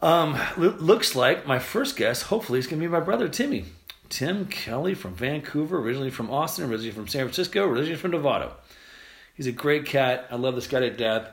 um, 0.00 0.38
looks 0.56 1.14
like 1.14 1.46
my 1.46 1.58
first 1.58 1.96
guest, 1.96 2.24
hopefully, 2.24 2.58
is 2.58 2.66
going 2.66 2.80
to 2.80 2.86
be 2.86 2.92
my 2.92 3.00
brother 3.00 3.28
Timmy. 3.28 3.64
Tim 4.08 4.46
Kelly 4.46 4.94
from 4.94 5.14
Vancouver, 5.14 5.78
originally 5.78 6.10
from 6.10 6.30
Austin, 6.30 6.64
originally 6.64 6.92
from 6.92 7.08
San 7.08 7.22
Francisco, 7.22 7.66
originally 7.66 7.96
from 7.96 8.12
Novato. 8.12 8.52
He's 9.34 9.46
a 9.46 9.52
great 9.52 9.84
cat. 9.84 10.26
I 10.30 10.36
love 10.36 10.54
this 10.54 10.66
guy 10.66 10.80
to 10.80 10.90
death. 10.90 11.30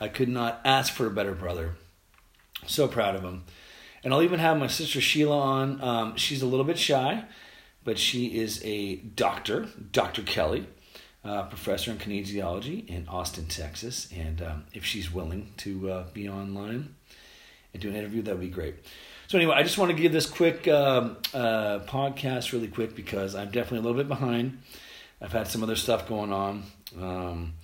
I 0.00 0.08
could 0.08 0.28
not 0.28 0.60
ask 0.64 0.92
for 0.92 1.06
a 1.06 1.10
better 1.10 1.32
brother. 1.32 1.76
So 2.66 2.88
proud 2.88 3.14
of 3.14 3.22
him. 3.22 3.44
And 4.02 4.12
I'll 4.12 4.22
even 4.22 4.40
have 4.40 4.58
my 4.58 4.66
sister 4.66 5.00
Sheila 5.00 5.38
on. 5.38 5.80
Um, 5.80 6.16
she's 6.16 6.42
a 6.42 6.46
little 6.46 6.64
bit 6.64 6.78
shy 6.78 7.24
but 7.84 7.98
she 7.98 8.38
is 8.38 8.60
a 8.64 8.96
doctor, 8.96 9.68
Dr. 9.92 10.22
Kelly, 10.22 10.66
uh, 11.24 11.44
professor 11.44 11.90
in 11.90 11.98
kinesiology 11.98 12.88
in 12.88 13.08
Austin, 13.08 13.46
Texas. 13.46 14.08
And 14.14 14.42
um, 14.42 14.64
if 14.72 14.84
she's 14.84 15.12
willing 15.12 15.52
to 15.58 15.90
uh, 15.90 16.04
be 16.12 16.28
online 16.28 16.94
and 17.72 17.82
do 17.82 17.88
an 17.88 17.96
interview, 17.96 18.22
that 18.22 18.32
would 18.32 18.40
be 18.40 18.48
great. 18.48 18.74
So, 19.26 19.38
anyway, 19.38 19.54
I 19.56 19.62
just 19.62 19.78
want 19.78 19.90
to 19.90 19.96
give 19.96 20.12
this 20.12 20.26
quick 20.26 20.68
um, 20.68 21.16
uh, 21.32 21.80
podcast 21.86 22.52
really 22.52 22.68
quick 22.68 22.94
because 22.94 23.34
I'm 23.34 23.50
definitely 23.50 23.78
a 23.78 23.82
little 23.82 23.96
bit 23.96 24.08
behind. 24.08 24.60
I've 25.20 25.32
had 25.32 25.48
some 25.48 25.62
other 25.62 25.76
stuff 25.76 26.06
going 26.06 26.32
on. 26.32 26.64
Um, 27.00 27.54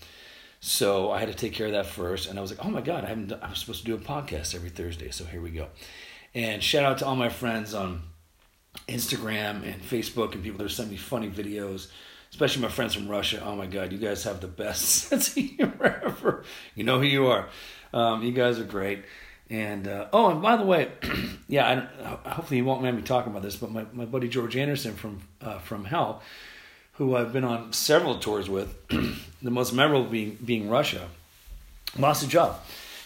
so 0.61 1.11
I 1.11 1.19
had 1.19 1.29
to 1.29 1.35
take 1.35 1.55
care 1.55 1.67
of 1.67 1.73
that 1.73 1.87
first. 1.87 2.29
And 2.29 2.39
I 2.39 2.43
was 2.43 2.51
like, 2.51 2.65
oh 2.65 2.71
my 2.71 2.81
God, 2.81 3.05
I, 3.05 3.09
haven't 3.09 3.29
done, 3.29 3.41
I 3.43 3.49
was 3.49 3.59
supposed 3.59 3.81
to 3.81 3.87
do 3.87 3.95
a 3.95 3.99
podcast 3.99 4.55
every 4.55 4.71
Thursday. 4.71 5.11
So 5.11 5.25
here 5.25 5.41
we 5.41 5.51
go. 5.51 5.69
And 6.35 6.63
shout 6.63 6.85
out 6.85 6.99
to 6.99 7.07
all 7.07 7.17
my 7.17 7.31
friends 7.31 7.75
on 7.75 8.03
Instagram 8.87 9.65
and 9.65 9.83
Facebook 9.83 10.35
and 10.35 10.43
people 10.43 10.59
that 10.59 10.65
are 10.65 10.69
sending 10.69 10.93
me 10.93 10.99
funny 10.99 11.29
videos, 11.29 11.89
especially 12.31 12.63
my 12.63 12.69
friends 12.69 12.95
from 12.95 13.09
Russia. 13.09 13.43
Oh 13.45 13.57
my 13.57 13.67
God, 13.67 13.93
you 13.93 13.99
guys 13.99 14.25
have 14.25 14.41
the 14.41 14.49
best 14.49 14.83
sense 15.09 15.29
of 15.29 15.35
humor 15.35 16.01
ever. 16.05 16.45
You 16.75 16.85
know 16.85 16.99
who 16.99 17.07
you 17.07 17.27
are. 17.27 17.49
Um, 17.93 18.23
you 18.23 18.33
guys 18.33 18.59
are 18.59 18.65
great. 18.65 19.05
And 19.51 19.89
uh, 19.89 20.07
oh, 20.13 20.31
and 20.31 20.41
by 20.41 20.57
the 20.57 20.63
way, 20.63 20.93
yeah, 21.49 21.89
I, 22.25 22.31
hopefully 22.31 22.59
you 22.59 22.65
won't 22.65 22.83
mind 22.83 22.97
me 22.97 23.03
talking 23.03 23.33
about 23.33 23.43
this, 23.43 23.57
but 23.57 23.73
my, 23.73 23.85
my 23.93 24.05
buddy 24.05 24.29
George 24.29 24.57
Anderson 24.57 24.95
from 24.95 25.21
uh, 25.41 25.59
from 25.59 25.85
Hell, 25.85 26.23
who 26.95 27.17
I've 27.17 27.33
been 27.33 27.43
on 27.43 27.73
several 27.73 28.21
tours 28.21 28.49
with, 28.49 28.77
the 29.43 29.51
most 29.51 29.73
memorable 29.73 30.09
being 30.09 30.39
being 30.45 30.71
Russia, 30.71 31.09
lost 31.99 32.23
a 32.23 32.29
job 32.29 32.61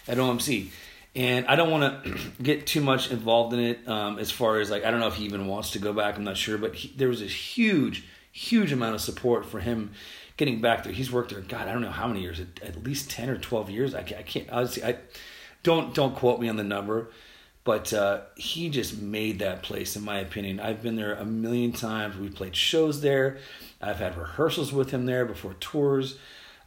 at 0.07 0.19
OMC, 0.19 0.67
and 1.15 1.47
I 1.47 1.55
don't 1.55 1.71
want 1.71 2.03
to 2.03 2.19
get 2.43 2.67
too 2.67 2.81
much 2.81 3.09
involved 3.09 3.53
in 3.53 3.59
it 3.59 3.87
um, 3.87 4.19
as 4.19 4.29
far 4.29 4.59
as 4.59 4.69
like 4.69 4.85
I 4.85 4.91
don't 4.91 4.99
know 4.99 5.07
if 5.07 5.15
he 5.15 5.25
even 5.25 5.47
wants 5.47 5.71
to 5.71 5.79
go 5.79 5.93
back. 5.93 6.15
I'm 6.15 6.23
not 6.23 6.37
sure, 6.37 6.59
but 6.59 6.75
he, 6.75 6.93
there 6.95 7.07
was 7.07 7.21
this 7.21 7.33
huge, 7.33 8.05
huge 8.35 8.71
amount 8.73 8.93
of 8.93 9.01
support 9.01 9.45
for 9.45 9.61
him 9.61 9.91
getting 10.37 10.59
back 10.59 10.83
there. 10.83 10.91
He's 10.91 11.11
worked 11.11 11.31
there, 11.31 11.39
God, 11.39 11.67
I 11.69 11.71
don't 11.71 11.81
know 11.81 11.89
how 11.89 12.07
many 12.07 12.21
years, 12.21 12.39
at, 12.39 12.61
at 12.61 12.83
least 12.83 13.09
ten 13.09 13.29
or 13.29 13.37
twelve 13.37 13.69
years. 13.69 13.95
I 13.95 14.03
can't, 14.03 14.19
I 14.19 14.23
can't 14.23 14.49
honestly, 14.49 14.83
I 14.83 14.97
don't 15.63 15.93
don't 15.93 16.15
quote 16.15 16.41
me 16.41 16.49
on 16.49 16.57
the 16.57 16.63
number, 16.63 17.09
but 17.63 17.93
uh, 17.93 18.21
he 18.35 18.69
just 18.69 19.01
made 19.01 19.39
that 19.39 19.63
place. 19.63 19.95
In 19.95 20.03
my 20.03 20.19
opinion, 20.19 20.59
I've 20.59 20.83
been 20.83 20.97
there 20.97 21.13
a 21.13 21.25
million 21.25 21.71
times. 21.71 22.17
We 22.17 22.29
played 22.29 22.55
shows 22.55 22.99
there. 23.01 23.37
I've 23.81 23.99
had 23.99 24.17
rehearsals 24.17 24.73
with 24.73 24.91
him 24.91 25.05
there 25.05 25.25
before 25.25 25.55
tours. 25.59 26.17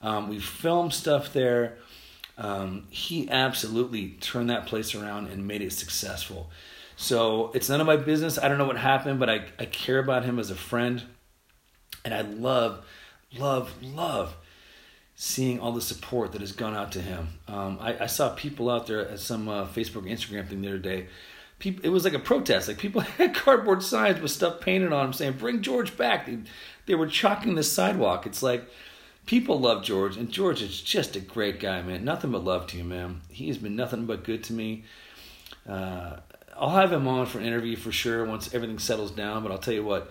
Um, 0.00 0.28
we've 0.28 0.44
filmed 0.44 0.94
stuff 0.94 1.32
there. 1.32 1.76
Um, 2.38 2.86
he 2.88 3.28
absolutely 3.28 4.16
turned 4.20 4.48
that 4.48 4.66
place 4.66 4.94
around 4.94 5.28
and 5.28 5.46
made 5.46 5.60
it 5.60 5.72
successful. 5.72 6.50
So 6.96 7.50
it's 7.52 7.68
none 7.68 7.80
of 7.80 7.86
my 7.86 7.96
business. 7.96 8.38
I 8.38 8.48
don't 8.48 8.58
know 8.58 8.66
what 8.66 8.78
happened, 8.78 9.20
but 9.20 9.28
I, 9.28 9.46
I 9.58 9.66
care 9.66 9.98
about 9.98 10.24
him 10.24 10.38
as 10.38 10.50
a 10.50 10.54
friend. 10.54 11.02
And 12.08 12.14
I 12.14 12.22
love, 12.22 12.86
love, 13.36 13.74
love 13.82 14.34
seeing 15.14 15.60
all 15.60 15.72
the 15.72 15.82
support 15.82 16.32
that 16.32 16.40
has 16.40 16.52
gone 16.52 16.74
out 16.74 16.90
to 16.92 17.02
him. 17.02 17.28
Um, 17.46 17.76
I, 17.82 18.04
I, 18.04 18.06
saw 18.06 18.30
people 18.30 18.70
out 18.70 18.86
there 18.86 19.06
at 19.06 19.18
some 19.18 19.46
uh, 19.46 19.66
Facebook, 19.66 20.10
Instagram 20.10 20.48
thing 20.48 20.62
the 20.62 20.68
other 20.68 20.78
day. 20.78 21.08
People, 21.58 21.84
it 21.84 21.90
was 21.90 22.04
like 22.04 22.14
a 22.14 22.18
protest. 22.18 22.66
Like 22.66 22.78
people 22.78 23.00
had 23.18 23.34
cardboard 23.34 23.82
signs 23.82 24.22
with 24.22 24.30
stuff 24.30 24.58
painted 24.58 24.90
on 24.90 25.04
them 25.04 25.12
saying 25.12 25.34
"Bring 25.34 25.60
George 25.60 25.98
back." 25.98 26.24
They, 26.24 26.38
they 26.86 26.94
were 26.94 27.06
chalking 27.06 27.56
the 27.56 27.62
sidewalk. 27.62 28.24
It's 28.24 28.42
like 28.42 28.66
people 29.26 29.60
love 29.60 29.84
George, 29.84 30.16
and 30.16 30.30
George 30.30 30.62
is 30.62 30.80
just 30.80 31.14
a 31.14 31.20
great 31.20 31.60
guy, 31.60 31.82
man. 31.82 32.06
Nothing 32.06 32.30
but 32.30 32.42
love 32.42 32.66
to 32.68 32.78
you, 32.78 32.84
man. 32.84 33.20
He 33.28 33.48
has 33.48 33.58
been 33.58 33.76
nothing 33.76 34.06
but 34.06 34.24
good 34.24 34.42
to 34.44 34.54
me. 34.54 34.84
Uh, 35.68 36.20
I'll 36.56 36.70
have 36.70 36.90
him 36.90 37.06
on 37.06 37.26
for 37.26 37.38
an 37.38 37.44
interview 37.44 37.76
for 37.76 37.92
sure 37.92 38.24
once 38.24 38.54
everything 38.54 38.78
settles 38.78 39.10
down. 39.10 39.42
But 39.42 39.52
I'll 39.52 39.58
tell 39.58 39.74
you 39.74 39.84
what, 39.84 40.10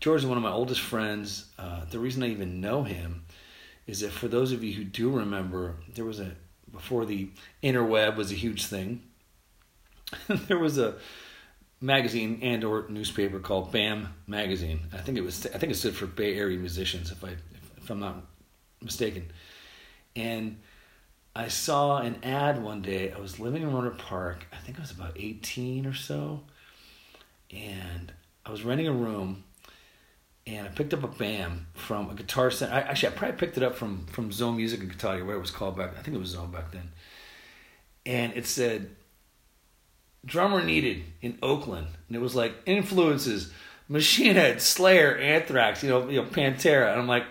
George 0.00 0.20
is 0.20 0.26
one 0.26 0.36
of 0.36 0.42
my 0.42 0.50
oldest 0.50 0.80
friends. 0.80 1.46
Uh, 1.58 1.84
the 1.90 1.98
reason 1.98 2.22
I 2.22 2.28
even 2.28 2.60
know 2.60 2.84
him 2.84 3.24
is 3.86 4.00
that 4.00 4.12
for 4.12 4.28
those 4.28 4.52
of 4.52 4.62
you 4.62 4.74
who 4.74 4.84
do 4.84 5.10
remember, 5.10 5.76
there 5.94 6.04
was 6.04 6.20
a 6.20 6.32
before 6.70 7.06
the 7.06 7.30
interweb 7.62 8.16
was 8.16 8.30
a 8.30 8.34
huge 8.34 8.66
thing. 8.66 9.02
there 10.28 10.58
was 10.58 10.78
a 10.78 10.96
magazine 11.80 12.40
and 12.42 12.64
or 12.64 12.86
newspaper 12.88 13.38
called 13.40 13.72
BAM 13.72 14.14
magazine. 14.26 14.80
I 14.92 14.98
think 14.98 15.18
it 15.18 15.22
was 15.22 15.46
I 15.46 15.58
think 15.58 15.72
it 15.72 15.76
stood 15.76 15.96
for 15.96 16.06
Bay 16.06 16.36
Area 16.36 16.58
Musicians 16.58 17.10
if 17.10 17.24
I 17.24 17.36
if 17.76 17.90
I'm 17.90 18.00
not 18.00 18.16
mistaken. 18.82 19.30
And 20.14 20.58
I 21.34 21.48
saw 21.48 21.98
an 21.98 22.18
ad 22.24 22.62
one 22.62 22.82
day. 22.82 23.12
I 23.12 23.18
was 23.18 23.38
living 23.38 23.62
in 23.62 23.70
Rohnert 23.70 23.98
Park. 23.98 24.46
I 24.52 24.56
think 24.56 24.78
I 24.78 24.80
was 24.80 24.90
about 24.90 25.12
18 25.16 25.86
or 25.86 25.94
so. 25.94 26.42
And 27.52 28.12
I 28.44 28.50
was 28.50 28.64
renting 28.64 28.88
a 28.88 28.92
room 28.92 29.44
and 30.48 30.66
I 30.66 30.70
picked 30.70 30.94
up 30.94 31.04
a 31.04 31.08
BAM 31.08 31.66
from 31.74 32.08
a 32.08 32.14
guitar 32.14 32.50
center. 32.50 32.72
I, 32.72 32.80
actually, 32.80 33.10
I 33.10 33.16
probably 33.16 33.36
picked 33.36 33.58
it 33.58 33.62
up 33.62 33.76
from 33.76 34.06
from 34.06 34.32
Zone 34.32 34.56
Music 34.56 34.80
and 34.80 34.90
Guitar, 34.90 35.22
where 35.22 35.36
it 35.36 35.40
was 35.40 35.50
called 35.50 35.76
back. 35.76 35.90
I 35.98 36.00
think 36.00 36.16
it 36.16 36.20
was 36.20 36.30
Zone 36.30 36.50
back 36.50 36.72
then. 36.72 36.90
And 38.06 38.32
it 38.32 38.46
said, 38.46 38.96
"Drummer 40.24 40.64
needed 40.64 41.02
in 41.20 41.38
Oakland," 41.42 41.88
and 42.08 42.16
it 42.16 42.20
was 42.20 42.34
like 42.34 42.54
influences: 42.64 43.52
Machine 43.88 44.36
Head, 44.36 44.62
Slayer, 44.62 45.18
Anthrax, 45.18 45.82
you 45.82 45.90
know, 45.90 46.08
you 46.08 46.22
know, 46.22 46.28
Pantera. 46.28 46.92
And 46.92 47.00
I'm 47.00 47.08
like, 47.08 47.24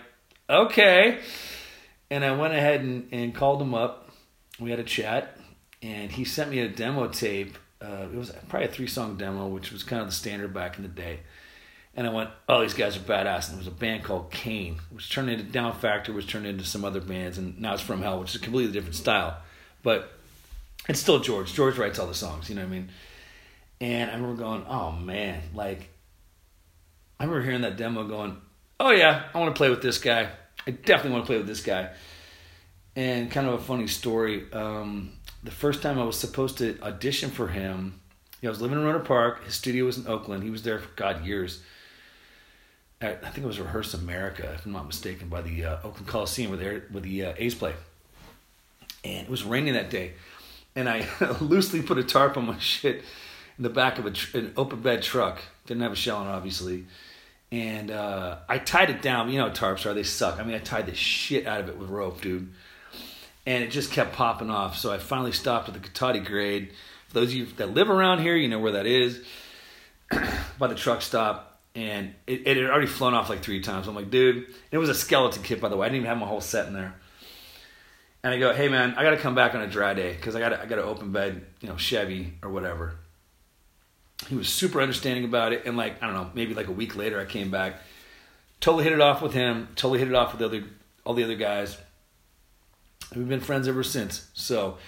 okay. 0.48 1.18
And 2.10 2.24
I 2.24 2.36
went 2.36 2.54
ahead 2.54 2.80
and, 2.80 3.08
and 3.12 3.34
called 3.34 3.60
him 3.60 3.74
up. 3.74 4.10
We 4.60 4.70
had 4.70 4.78
a 4.78 4.84
chat, 4.84 5.36
and 5.82 6.10
he 6.12 6.24
sent 6.24 6.50
me 6.50 6.60
a 6.60 6.68
demo 6.68 7.08
tape. 7.08 7.58
Uh, 7.82 8.06
it 8.12 8.16
was 8.16 8.30
probably 8.48 8.68
a 8.68 8.70
three 8.70 8.86
song 8.86 9.16
demo, 9.16 9.48
which 9.48 9.72
was 9.72 9.82
kind 9.82 10.02
of 10.02 10.08
the 10.08 10.14
standard 10.14 10.54
back 10.54 10.76
in 10.76 10.84
the 10.84 10.88
day. 10.88 11.20
And 11.94 12.06
I 12.06 12.10
went, 12.10 12.30
oh, 12.48 12.62
these 12.62 12.74
guys 12.74 12.96
are 12.96 13.00
badass. 13.00 13.48
And 13.48 13.54
there 13.54 13.58
was 13.58 13.66
a 13.66 13.72
band 13.72 14.04
called 14.04 14.30
Kane, 14.30 14.78
which 14.90 15.10
turned 15.10 15.30
into 15.30 15.42
Down 15.42 15.74
Factor, 15.74 16.12
which 16.12 16.28
turned 16.28 16.46
into 16.46 16.64
some 16.64 16.84
other 16.84 17.00
bands, 17.00 17.38
and 17.38 17.60
now 17.60 17.74
it's 17.74 17.82
From 17.82 18.02
Hell, 18.02 18.20
which 18.20 18.30
is 18.30 18.36
a 18.36 18.44
completely 18.44 18.72
different 18.72 18.94
style. 18.94 19.36
But 19.82 20.12
it's 20.88 21.00
still 21.00 21.18
George. 21.18 21.52
George 21.52 21.76
writes 21.76 21.98
all 21.98 22.06
the 22.06 22.14
songs, 22.14 22.48
you 22.48 22.54
know 22.54 22.62
what 22.62 22.68
I 22.68 22.70
mean? 22.70 22.90
And 23.80 24.10
I 24.10 24.14
remember 24.14 24.42
going, 24.42 24.64
oh 24.68 24.92
man, 24.92 25.40
like, 25.54 25.88
I 27.18 27.24
remember 27.24 27.44
hearing 27.44 27.62
that 27.62 27.76
demo 27.76 28.06
going, 28.06 28.36
oh 28.80 28.90
yeah, 28.90 29.24
I 29.34 29.38
want 29.38 29.54
to 29.54 29.58
play 29.58 29.70
with 29.70 29.82
this 29.82 29.98
guy. 29.98 30.28
I 30.66 30.70
definitely 30.70 31.12
want 31.12 31.24
to 31.24 31.26
play 31.26 31.38
with 31.38 31.46
this 31.46 31.62
guy. 31.62 31.90
And 32.96 33.30
kind 33.30 33.46
of 33.46 33.54
a 33.54 33.58
funny 33.58 33.86
story. 33.86 34.50
Um, 34.52 35.12
the 35.42 35.50
first 35.50 35.82
time 35.82 35.98
I 35.98 36.04
was 36.04 36.18
supposed 36.18 36.58
to 36.58 36.78
audition 36.82 37.30
for 37.30 37.48
him, 37.48 38.00
I 38.42 38.48
was 38.48 38.60
living 38.60 38.78
in 38.78 38.84
Rohnert 38.84 39.04
Park. 39.04 39.44
His 39.44 39.54
studio 39.54 39.84
was 39.84 39.98
in 39.98 40.06
Oakland. 40.06 40.42
He 40.42 40.50
was 40.50 40.62
there 40.62 40.78
for 40.78 40.88
God 40.96 41.24
years. 41.24 41.60
I 43.00 43.14
think 43.14 43.38
it 43.38 43.46
was 43.46 43.60
Rehearse 43.60 43.94
America, 43.94 44.50
if 44.54 44.66
I'm 44.66 44.72
not 44.72 44.86
mistaken, 44.86 45.28
by 45.28 45.40
the 45.40 45.64
uh, 45.64 45.76
Oakland 45.84 46.08
Coliseum 46.08 46.50
where, 46.50 46.80
where 46.90 47.00
the 47.00 47.26
uh, 47.26 47.34
A's 47.36 47.54
play. 47.54 47.74
And 49.04 49.24
it 49.24 49.30
was 49.30 49.44
raining 49.44 49.74
that 49.74 49.88
day, 49.88 50.14
and 50.74 50.88
I 50.88 51.06
loosely 51.40 51.80
put 51.80 51.98
a 51.98 52.02
tarp 52.02 52.36
on 52.36 52.46
my 52.46 52.58
shit 52.60 53.04
in 53.56 53.62
the 53.62 53.70
back 53.70 53.98
of 53.98 54.06
a 54.06 54.10
tr- 54.10 54.38
an 54.38 54.52
open 54.56 54.80
bed 54.80 55.02
truck. 55.02 55.40
Didn't 55.66 55.82
have 55.82 55.92
a 55.92 55.96
shell 55.96 56.16
on, 56.16 56.26
obviously. 56.26 56.86
And 57.52 57.90
uh, 57.92 58.38
I 58.48 58.58
tied 58.58 58.90
it 58.90 59.00
down. 59.00 59.30
You 59.30 59.38
know 59.38 59.50
tarps 59.50 59.86
are, 59.86 59.94
they 59.94 60.02
suck. 60.02 60.40
I 60.40 60.42
mean, 60.42 60.56
I 60.56 60.58
tied 60.58 60.86
the 60.86 60.94
shit 60.94 61.46
out 61.46 61.60
of 61.60 61.68
it 61.68 61.78
with 61.78 61.88
rope, 61.88 62.20
dude. 62.20 62.52
And 63.46 63.64
it 63.64 63.70
just 63.70 63.92
kept 63.92 64.12
popping 64.12 64.50
off. 64.50 64.76
So 64.76 64.92
I 64.92 64.98
finally 64.98 65.32
stopped 65.32 65.68
at 65.68 65.74
the 65.74 65.80
Cotati 65.80 66.24
grade. 66.24 66.72
For 67.06 67.14
those 67.14 67.28
of 67.28 67.34
you 67.34 67.46
that 67.56 67.72
live 67.72 67.88
around 67.88 68.20
here, 68.20 68.36
you 68.36 68.48
know 68.48 68.58
where 68.58 68.72
that 68.72 68.86
is. 68.86 69.22
by 70.58 70.66
the 70.66 70.74
truck 70.74 71.00
stop 71.00 71.47
and 71.74 72.14
it, 72.26 72.46
it, 72.46 72.56
had 72.56 72.66
already 72.66 72.86
flown 72.86 73.14
off 73.14 73.28
like 73.28 73.40
three 73.40 73.60
times. 73.60 73.86
I'm 73.86 73.94
like, 73.94 74.10
dude, 74.10 74.46
it 74.70 74.78
was 74.78 74.88
a 74.88 74.94
skeleton 74.94 75.42
kit, 75.42 75.60
by 75.60 75.68
the 75.68 75.76
way. 75.76 75.86
I 75.86 75.88
didn't 75.88 75.98
even 75.98 76.08
have 76.08 76.18
my 76.18 76.26
whole 76.26 76.40
set 76.40 76.66
in 76.66 76.74
there. 76.74 76.94
And 78.22 78.34
I 78.34 78.38
go, 78.38 78.52
hey 78.52 78.68
man, 78.68 78.94
I 78.96 79.02
got 79.04 79.10
to 79.10 79.16
come 79.16 79.34
back 79.34 79.54
on 79.54 79.60
a 79.60 79.68
dry 79.68 79.94
day 79.94 80.12
because 80.12 80.34
I 80.34 80.40
got 80.40 80.52
I 80.52 80.66
got 80.66 80.76
to 80.76 80.82
open 80.82 81.12
bed, 81.12 81.46
you 81.60 81.68
know, 81.68 81.76
Chevy 81.76 82.34
or 82.42 82.50
whatever. 82.50 82.96
He 84.26 84.34
was 84.34 84.48
super 84.48 84.80
understanding 84.80 85.24
about 85.24 85.52
it, 85.52 85.66
and 85.66 85.76
like 85.76 86.02
I 86.02 86.06
don't 86.06 86.14
know, 86.16 86.30
maybe 86.34 86.52
like 86.52 86.66
a 86.66 86.72
week 86.72 86.96
later, 86.96 87.20
I 87.20 87.24
came 87.24 87.50
back, 87.50 87.76
totally 88.60 88.82
hit 88.82 88.92
it 88.92 89.00
off 89.00 89.22
with 89.22 89.34
him, 89.34 89.68
totally 89.76 90.00
hit 90.00 90.08
it 90.08 90.14
off 90.14 90.32
with 90.32 90.40
the 90.40 90.46
other 90.46 90.64
all 91.04 91.14
the 91.14 91.22
other 91.22 91.36
guys. 91.36 91.78
And 93.12 93.20
we've 93.20 93.28
been 93.28 93.40
friends 93.40 93.68
ever 93.68 93.84
since. 93.84 94.28
So, 94.34 94.78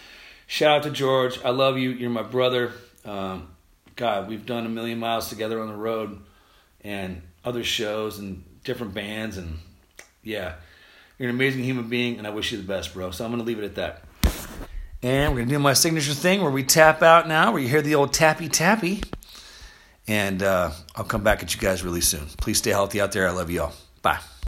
shout 0.48 0.78
out 0.78 0.82
to 0.82 0.90
George. 0.90 1.40
I 1.44 1.50
love 1.50 1.78
you. 1.78 1.90
You're 1.90 2.10
my 2.10 2.24
brother. 2.24 2.72
Um, 3.04 3.48
God, 3.94 4.28
we've 4.28 4.44
done 4.44 4.66
a 4.66 4.68
million 4.68 4.98
miles 4.98 5.28
together 5.28 5.62
on 5.62 5.68
the 5.68 5.76
road 5.76 6.20
and 6.82 7.22
other 7.44 7.64
shows 7.64 8.18
and 8.18 8.44
different 8.64 8.94
bands 8.94 9.36
and 9.36 9.58
yeah. 10.22 10.54
You're 11.18 11.28
an 11.28 11.34
amazing 11.34 11.64
human 11.64 11.88
being 11.88 12.18
and 12.18 12.26
i 12.26 12.30
wish 12.30 12.52
you 12.52 12.58
the 12.58 12.66
best 12.66 12.94
bro. 12.94 13.10
So 13.10 13.24
i'm 13.24 13.30
gonna 13.30 13.44
leave 13.44 13.58
it 13.58 13.64
at 13.64 13.74
that. 13.76 14.04
And 15.02 15.32
we're 15.32 15.40
gonna 15.40 15.50
do 15.50 15.58
my 15.58 15.72
signature 15.72 16.14
thing 16.14 16.42
where 16.42 16.50
we 16.50 16.62
tap 16.62 17.02
out 17.02 17.28
now 17.28 17.52
where 17.52 17.62
you 17.62 17.68
hear 17.68 17.82
the 17.82 17.94
old 17.94 18.12
tappy 18.12 18.48
tappy. 18.48 19.02
And 20.08 20.42
uh, 20.42 20.70
i'll 20.96 21.04
come 21.04 21.22
back 21.22 21.42
at 21.42 21.54
you 21.54 21.60
guys 21.60 21.82
really 21.82 22.00
soon. 22.00 22.26
Please 22.38 22.58
stay 22.58 22.70
healthy 22.70 23.00
out 23.00 23.12
there. 23.12 23.28
I 23.28 23.32
love 23.32 23.50
you 23.50 23.62
all. 23.62 23.72
Bye 24.02 24.20